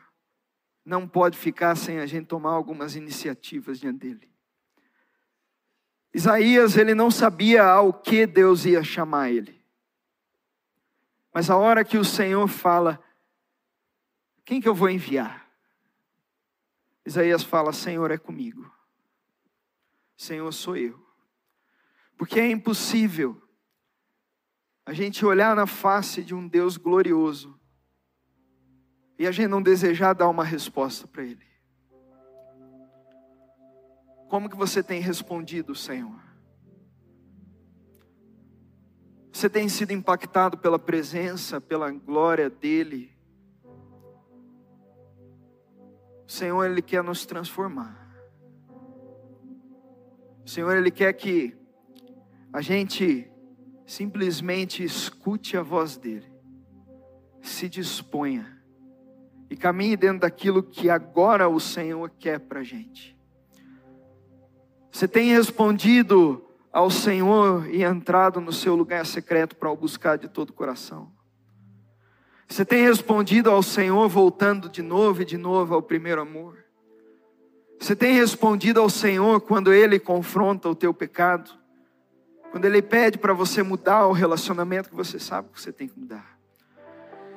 não 0.85 1.09
pode 1.09 1.39
ficar 1.39 1.77
sem 1.77 1.99
a 1.99 2.07
gente 2.07 2.27
tomar 2.27 2.51
algumas 2.51 2.95
iniciativas 2.97 3.79
diante 3.79 4.01
dele. 4.01 4.31
Isaías, 6.13 6.77
ele 6.77 6.95
não 6.95 7.11
sabia 7.11 7.65
ao 7.65 7.93
que 7.93 8.27
Deus 8.27 8.65
ia 8.65 8.85
chamar 8.85 9.31
ele. 9.31 9.65
Mas 11.33 11.51
a 11.51 11.57
hora 11.57 11.85
que 11.85 11.99
o 11.99 12.05
Senhor 12.05 12.47
fala, 12.47 13.03
quem 14.45 14.61
que 14.61 14.69
eu 14.69 14.75
vou 14.75 14.91
enviar? 14.91 15.45
Isaías 17.05 17.43
fala: 17.43 17.73
Senhor 17.73 18.11
é 18.11 18.19
comigo. 18.19 18.73
Senhor 20.17 20.51
sou 20.53 20.77
eu. 20.77 21.04
Porque 22.17 22.41
é 22.41 22.51
impossível 22.51 23.41
a 24.87 24.93
gente 24.93 25.25
olhar 25.25 25.57
na 25.57 25.67
face 25.67 26.23
de 26.23 26.35
um 26.35 26.47
Deus 26.47 26.77
glorioso 26.77 27.59
e 29.19 29.27
a 29.27 29.33
gente 29.33 29.49
não 29.49 29.63
desejar 29.63 30.13
dar 30.13 30.29
uma 30.29 30.45
resposta 30.45 31.07
para 31.07 31.23
Ele. 31.23 31.47
Como 34.29 34.49
que 34.49 34.57
você 34.57 34.83
tem 34.83 35.01
respondido, 35.01 35.75
Senhor? 35.75 36.21
Você 39.33 39.49
tem 39.49 39.69
sido 39.69 39.93
impactado 39.93 40.59
pela 40.59 40.79
presença, 40.79 41.61
pela 41.61 41.91
glória 41.91 42.49
dEle? 42.49 43.13
O 46.27 46.31
Senhor, 46.31 46.65
Ele 46.65 46.83
quer 46.83 47.03
nos 47.03 47.27
transformar. 47.27 48.01
O 50.45 50.49
Senhor, 50.49 50.77
Ele 50.77 50.91
quer 50.91 51.13
que 51.13 51.57
a 52.55 52.61
gente 52.61 53.29
simplesmente 53.85 54.85
escute 54.85 55.57
a 55.57 55.63
voz 55.63 55.97
dEle, 55.97 56.33
se 57.43 57.69
disponha 57.69 58.63
e 59.51 59.57
caminhe 59.57 59.97
dentro 59.97 60.21
daquilo 60.21 60.63
que 60.63 60.89
agora 60.89 61.49
o 61.49 61.59
Senhor 61.59 62.09
quer 62.17 62.39
para 62.39 62.61
a 62.61 62.63
gente. 62.63 63.19
Você 64.93 65.09
tem 65.09 65.33
respondido 65.33 66.47
ao 66.73 66.91
Senhor 66.91 67.69
e 67.69 67.83
entrado 67.83 68.41
no 68.41 68.53
seu 68.53 68.77
lugar 68.77 69.05
secreto 69.05 69.57
para 69.57 69.73
o 69.73 69.77
buscar 69.77 70.17
de 70.17 70.29
todo 70.29 70.51
o 70.51 70.55
coração. 70.55 71.11
Você 72.47 72.65
tem 72.65 72.85
respondido 72.85 73.51
ao 73.51 73.65
Senhor 73.65 74.09
voltando 74.09 74.69
de 74.69 74.81
novo 74.81 75.23
e 75.23 75.25
de 75.25 75.37
novo 75.37 75.75
ao 75.75 75.83
primeiro 75.83 76.21
amor. 76.21 76.65
Você 77.81 77.97
tem 77.97 78.15
respondido 78.15 78.81
ao 78.81 78.89
Senhor 78.89 79.41
quando 79.41 79.73
Ele 79.73 79.99
confronta 79.99 80.69
o 80.69 80.75
teu 80.77 80.95
pecado. 80.95 81.64
Quando 82.55 82.67
Ele 82.67 82.81
pede 82.81 83.19
para 83.19 83.33
você 83.33 83.65
mudar 83.65 84.07
o 84.07 84.13
relacionamento 84.13 84.89
que 84.89 84.95
você 84.95 85.19
sabe 85.19 85.49
que 85.53 85.61
você 85.61 85.73
tem 85.73 85.89
que 85.89 85.99
mudar. 85.99 86.39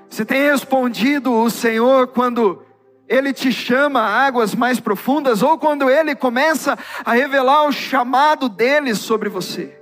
Você 0.08 0.24
tem 0.24 0.44
respondido 0.44 1.34
o 1.34 1.50
Senhor 1.50 2.10
quando 2.10 2.64
Ele 3.08 3.34
te 3.34 3.52
chama 3.52 4.00
a 4.00 4.28
águas 4.28 4.54
mais 4.54 4.80
profundas 4.80 5.42
ou 5.42 5.58
quando 5.58 5.90
Ele 5.90 6.14
começa 6.14 6.78
a 7.04 7.14
revelar 7.14 7.64
o 7.66 7.72
chamado 7.72 8.48
dele 8.48 8.94
sobre 8.94 9.28
você. 9.28 9.82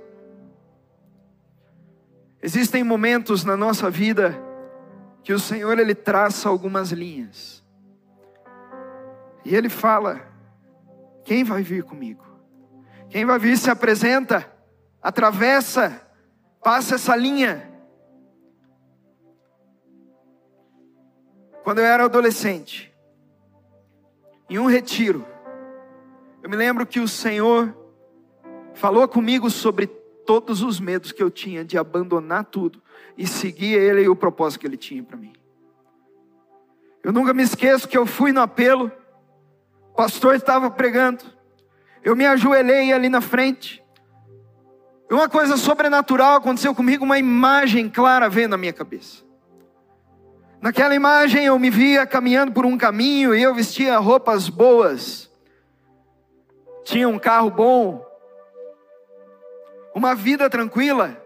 Existem 2.42 2.82
momentos 2.82 3.44
na 3.44 3.58
nossa 3.58 3.90
vida 3.90 4.42
que 5.22 5.34
o 5.34 5.38
Senhor 5.38 5.78
ele 5.78 5.94
traça 5.94 6.48
algumas 6.48 6.92
linhas. 6.92 7.62
E 9.44 9.54
ele 9.54 9.68
fala: 9.68 10.18
quem 11.26 11.44
vai 11.44 11.62
vir 11.62 11.82
comigo? 11.82 12.24
Quem 13.10 13.26
vai 13.26 13.38
vir 13.38 13.58
se 13.58 13.68
apresenta, 13.68 14.55
atravessa, 15.06 16.02
passa 16.60 16.96
essa 16.96 17.14
linha. 17.14 17.72
Quando 21.62 21.78
eu 21.78 21.84
era 21.84 22.06
adolescente, 22.06 22.92
em 24.50 24.58
um 24.58 24.66
retiro, 24.66 25.24
eu 26.42 26.50
me 26.50 26.56
lembro 26.56 26.84
que 26.84 26.98
o 26.98 27.06
Senhor 27.06 27.72
falou 28.74 29.06
comigo 29.06 29.48
sobre 29.48 29.86
todos 29.86 30.60
os 30.60 30.80
medos 30.80 31.12
que 31.12 31.22
eu 31.22 31.30
tinha 31.30 31.64
de 31.64 31.78
abandonar 31.78 32.44
tudo 32.44 32.82
e 33.16 33.28
seguir 33.28 33.74
Ele 33.74 34.02
e 34.02 34.08
o 34.08 34.16
propósito 34.16 34.62
que 34.62 34.66
Ele 34.66 34.76
tinha 34.76 35.04
para 35.04 35.16
mim. 35.16 35.34
Eu 37.04 37.12
nunca 37.12 37.32
me 37.32 37.44
esqueço 37.44 37.86
que 37.86 37.96
eu 37.96 38.06
fui 38.06 38.32
no 38.32 38.40
apelo, 38.40 38.90
o 39.92 39.94
pastor 39.94 40.34
estava 40.34 40.68
pregando, 40.68 41.24
eu 42.02 42.16
me 42.16 42.26
ajoelhei 42.26 42.92
ali 42.92 43.08
na 43.08 43.20
frente, 43.20 43.85
e 45.08 45.14
uma 45.14 45.28
coisa 45.28 45.56
sobrenatural 45.56 46.36
aconteceu 46.36 46.74
comigo, 46.74 47.04
uma 47.04 47.18
imagem 47.18 47.88
clara 47.88 48.28
veio 48.28 48.48
na 48.48 48.56
minha 48.56 48.72
cabeça. 48.72 49.24
Naquela 50.60 50.94
imagem 50.94 51.44
eu 51.44 51.58
me 51.58 51.70
via 51.70 52.06
caminhando 52.06 52.52
por 52.52 52.66
um 52.66 52.76
caminho 52.76 53.34
e 53.34 53.42
eu 53.42 53.54
vestia 53.54 53.98
roupas 53.98 54.48
boas, 54.48 55.30
tinha 56.84 57.08
um 57.08 57.18
carro 57.18 57.50
bom, 57.50 58.04
uma 59.94 60.14
vida 60.14 60.48
tranquila. 60.48 61.22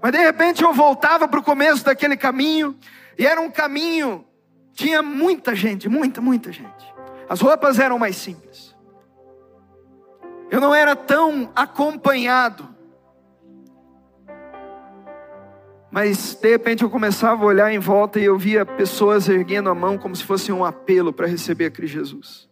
Mas 0.00 0.12
de 0.12 0.18
repente 0.18 0.62
eu 0.62 0.72
voltava 0.72 1.26
para 1.26 1.40
o 1.40 1.42
começo 1.42 1.84
daquele 1.84 2.16
caminho, 2.16 2.78
e 3.18 3.26
era 3.26 3.40
um 3.40 3.50
caminho, 3.50 4.24
tinha 4.72 5.02
muita 5.02 5.54
gente, 5.54 5.88
muita, 5.88 6.20
muita 6.20 6.52
gente. 6.52 6.94
As 7.28 7.40
roupas 7.40 7.78
eram 7.78 7.98
mais 7.98 8.16
simples. 8.16 8.75
Eu 10.50 10.60
não 10.60 10.74
era 10.74 10.94
tão 10.94 11.50
acompanhado. 11.54 12.68
Mas 15.90 16.34
de 16.34 16.50
repente 16.50 16.82
eu 16.82 16.90
começava 16.90 17.42
a 17.42 17.46
olhar 17.46 17.72
em 17.72 17.78
volta 17.78 18.20
e 18.20 18.24
eu 18.24 18.36
via 18.36 18.66
pessoas 18.66 19.28
erguendo 19.28 19.70
a 19.70 19.74
mão 19.74 19.96
como 19.96 20.14
se 20.14 20.24
fosse 20.24 20.52
um 20.52 20.64
apelo 20.64 21.12
para 21.12 21.26
receber 21.26 21.70
Cristo 21.70 21.94
Jesus. 21.94 22.48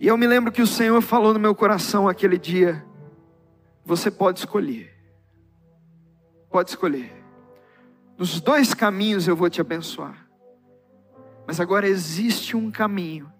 E 0.00 0.06
eu 0.06 0.16
me 0.16 0.26
lembro 0.26 0.52
que 0.52 0.62
o 0.62 0.66
Senhor 0.66 1.00
falou 1.00 1.32
no 1.32 1.40
meu 1.40 1.54
coração 1.54 2.08
aquele 2.08 2.38
dia: 2.38 2.84
você 3.84 4.10
pode 4.10 4.40
escolher. 4.40 4.94
Pode 6.50 6.70
escolher. 6.70 7.12
Nos 8.16 8.40
dois 8.40 8.74
caminhos 8.74 9.28
eu 9.28 9.36
vou 9.36 9.48
te 9.48 9.60
abençoar. 9.60 10.28
Mas 11.46 11.60
agora 11.60 11.88
existe 11.88 12.56
um 12.56 12.70
caminho 12.70 13.32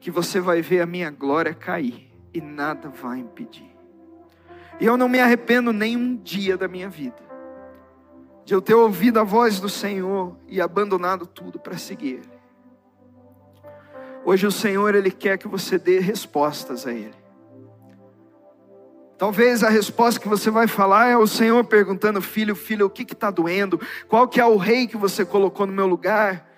que 0.00 0.10
você 0.10 0.40
vai 0.40 0.62
ver 0.62 0.80
a 0.80 0.86
minha 0.86 1.10
glória 1.10 1.54
cair 1.54 2.10
e 2.32 2.40
nada 2.40 2.88
vai 2.88 3.18
impedir. 3.18 3.70
E 4.78 4.86
eu 4.86 4.96
não 4.96 5.08
me 5.08 5.18
arrependo 5.18 5.72
nem 5.72 5.96
um 5.96 6.16
dia 6.16 6.56
da 6.56 6.68
minha 6.68 6.88
vida 6.88 7.26
de 8.46 8.54
eu 8.54 8.62
ter 8.62 8.74
ouvido 8.74 9.18
a 9.18 9.24
voz 9.24 9.58
do 9.58 9.68
Senhor 9.68 10.36
e 10.46 10.60
abandonado 10.60 11.26
tudo 11.26 11.58
para 11.58 11.76
seguir 11.76 12.20
Ele. 12.20 12.36
Hoje 14.24 14.46
o 14.46 14.52
Senhor 14.52 14.94
ele 14.94 15.10
quer 15.10 15.36
que 15.36 15.48
você 15.48 15.76
dê 15.76 15.98
respostas 15.98 16.86
a 16.86 16.92
Ele. 16.92 17.14
Talvez 19.18 19.64
a 19.64 19.68
resposta 19.68 20.20
que 20.20 20.28
você 20.28 20.48
vai 20.48 20.68
falar 20.68 21.08
é 21.08 21.16
o 21.16 21.26
Senhor 21.26 21.64
perguntando, 21.64 22.22
filho, 22.22 22.54
filho, 22.54 22.86
o 22.86 22.90
que 22.90 23.02
está 23.02 23.32
doendo? 23.32 23.80
Qual 24.08 24.28
que 24.28 24.40
é 24.40 24.46
o 24.46 24.56
rei 24.56 24.86
que 24.86 24.96
você 24.96 25.24
colocou 25.24 25.66
no 25.66 25.72
meu 25.72 25.86
lugar? 25.88 26.48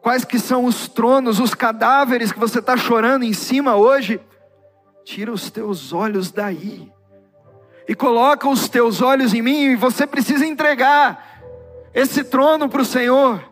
Quais 0.00 0.24
que 0.24 0.38
são 0.38 0.64
os 0.64 0.88
tronos, 0.88 1.40
os 1.40 1.54
cadáveres 1.54 2.32
que 2.32 2.38
você 2.38 2.58
está 2.58 2.76
chorando 2.76 3.24
em 3.24 3.32
cima 3.32 3.76
hoje? 3.76 4.20
Tira 5.04 5.30
os 5.30 5.50
teus 5.50 5.92
olhos 5.92 6.30
daí 6.30 6.90
e 7.86 7.94
coloca 7.94 8.48
os 8.48 8.68
teus 8.68 9.02
olhos 9.02 9.34
em 9.34 9.42
mim 9.42 9.62
e 9.64 9.76
você 9.76 10.06
precisa 10.06 10.46
entregar 10.46 11.42
esse 11.92 12.22
trono 12.22 12.68
para 12.68 12.82
o 12.82 12.84
Senhor. 12.84 13.42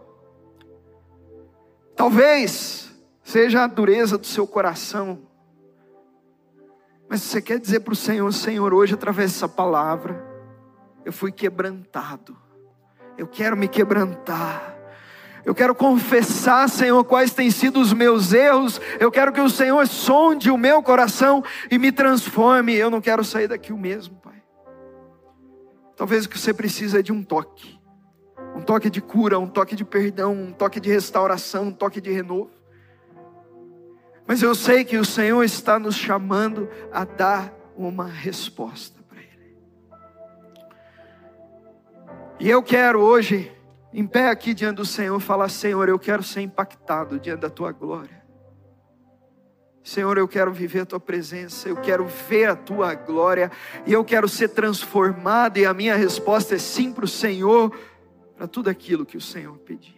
Talvez 1.97 2.97
seja 3.23 3.65
a 3.65 3.67
dureza 3.67 4.17
do 4.17 4.27
seu 4.27 4.47
coração, 4.47 5.19
mas 7.09 7.23
você 7.23 7.43
quer 7.43 7.59
dizer 7.59 7.81
para 7.81 7.93
o 7.93 7.97
Senhor: 7.97 8.33
Senhor, 8.33 8.73
hoje 8.73 8.95
através 8.95 9.33
dessa 9.33 9.49
palavra, 9.49 10.25
eu 11.05 11.13
fui 11.13 11.33
quebrantado. 11.33 12.37
Eu 13.17 13.27
quero 13.27 13.57
me 13.57 13.67
quebrantar. 13.67 14.78
Eu 15.49 15.55
quero 15.55 15.75
confessar, 15.75 16.69
Senhor, 16.69 17.03
quais 17.05 17.33
têm 17.33 17.51
sido 17.51 17.81
os 17.81 17.95
meus 17.95 18.35
erros. 18.35 18.79
Eu 19.01 19.11
quero 19.11 19.33
que 19.33 19.41
o 19.41 19.49
Senhor 19.49 19.87
sonde 19.87 20.51
o 20.51 20.59
meu 20.59 20.83
coração 20.83 21.43
e 21.71 21.79
me 21.79 21.91
transforme. 21.91 22.75
Eu 22.75 22.91
não 22.91 23.01
quero 23.01 23.25
sair 23.25 23.49
daqui 23.49 23.73
o 23.73 23.79
mesmo, 23.79 24.15
Pai. 24.17 24.43
Talvez 25.97 26.27
o 26.27 26.29
que 26.29 26.39
você 26.39 26.53
precisa 26.53 26.99
é 26.99 27.03
de 27.03 27.15
um 27.15 27.23
toque. 27.23 27.81
Um 28.55 28.61
toque 28.61 28.91
de 28.91 29.01
cura, 29.01 29.39
um 29.39 29.47
toque 29.47 29.75
de 29.75 29.87
perdão, 29.87 30.35
um 30.35 30.53
toque 30.53 30.79
de 30.79 30.91
restauração, 30.91 31.69
um 31.69 31.73
toque 31.73 31.99
de 31.99 32.13
renovo. 32.13 32.51
Mas 34.27 34.43
eu 34.43 34.55
sei 34.55 34.85
que 34.85 34.99
o 34.99 35.05
Senhor 35.05 35.43
está 35.45 35.79
nos 35.79 35.97
chamando 35.97 36.69
a 36.93 37.07
dar 37.07 37.55
uma 37.75 38.05
resposta 38.05 39.01
para 39.09 39.23
Ele. 39.23 39.57
E 42.39 42.51
eu 42.51 42.63
quero 42.63 43.01
hoje, 43.01 43.51
em 43.93 44.07
pé 44.07 44.29
aqui 44.29 44.55
diante 44.55 44.77
do 44.77 44.85
Senhor, 44.85 45.19
falar: 45.21 45.49
Senhor, 45.49 45.89
eu 45.89 45.99
quero 45.99 46.23
ser 46.23 46.41
impactado 46.43 47.19
diante 47.19 47.41
da 47.41 47.51
Tua 47.51 47.73
glória. 47.73 48.19
Senhor, 49.83 50.19
eu 50.19 50.29
quero 50.29 50.53
viver 50.53 50.81
a 50.81 50.87
tua 50.87 51.01
presença, 51.01 51.67
eu 51.67 51.77
quero 51.77 52.07
ver 52.07 52.51
a 52.51 52.55
tua 52.55 52.95
glória, 52.95 53.51
e 53.87 53.93
eu 53.95 54.05
quero 54.05 54.29
ser 54.29 54.49
transformado, 54.49 55.57
e 55.57 55.65
a 55.65 55.73
minha 55.73 55.97
resposta 55.97 56.55
é 56.55 56.59
sim 56.59 56.93
para 56.93 57.07
o 57.07 57.09
Senhor, 57.09 57.75
para 58.37 58.47
tudo 58.47 58.69
aquilo 58.69 59.07
que 59.07 59.17
o 59.17 59.21
Senhor 59.21 59.57
pedir. 59.61 59.98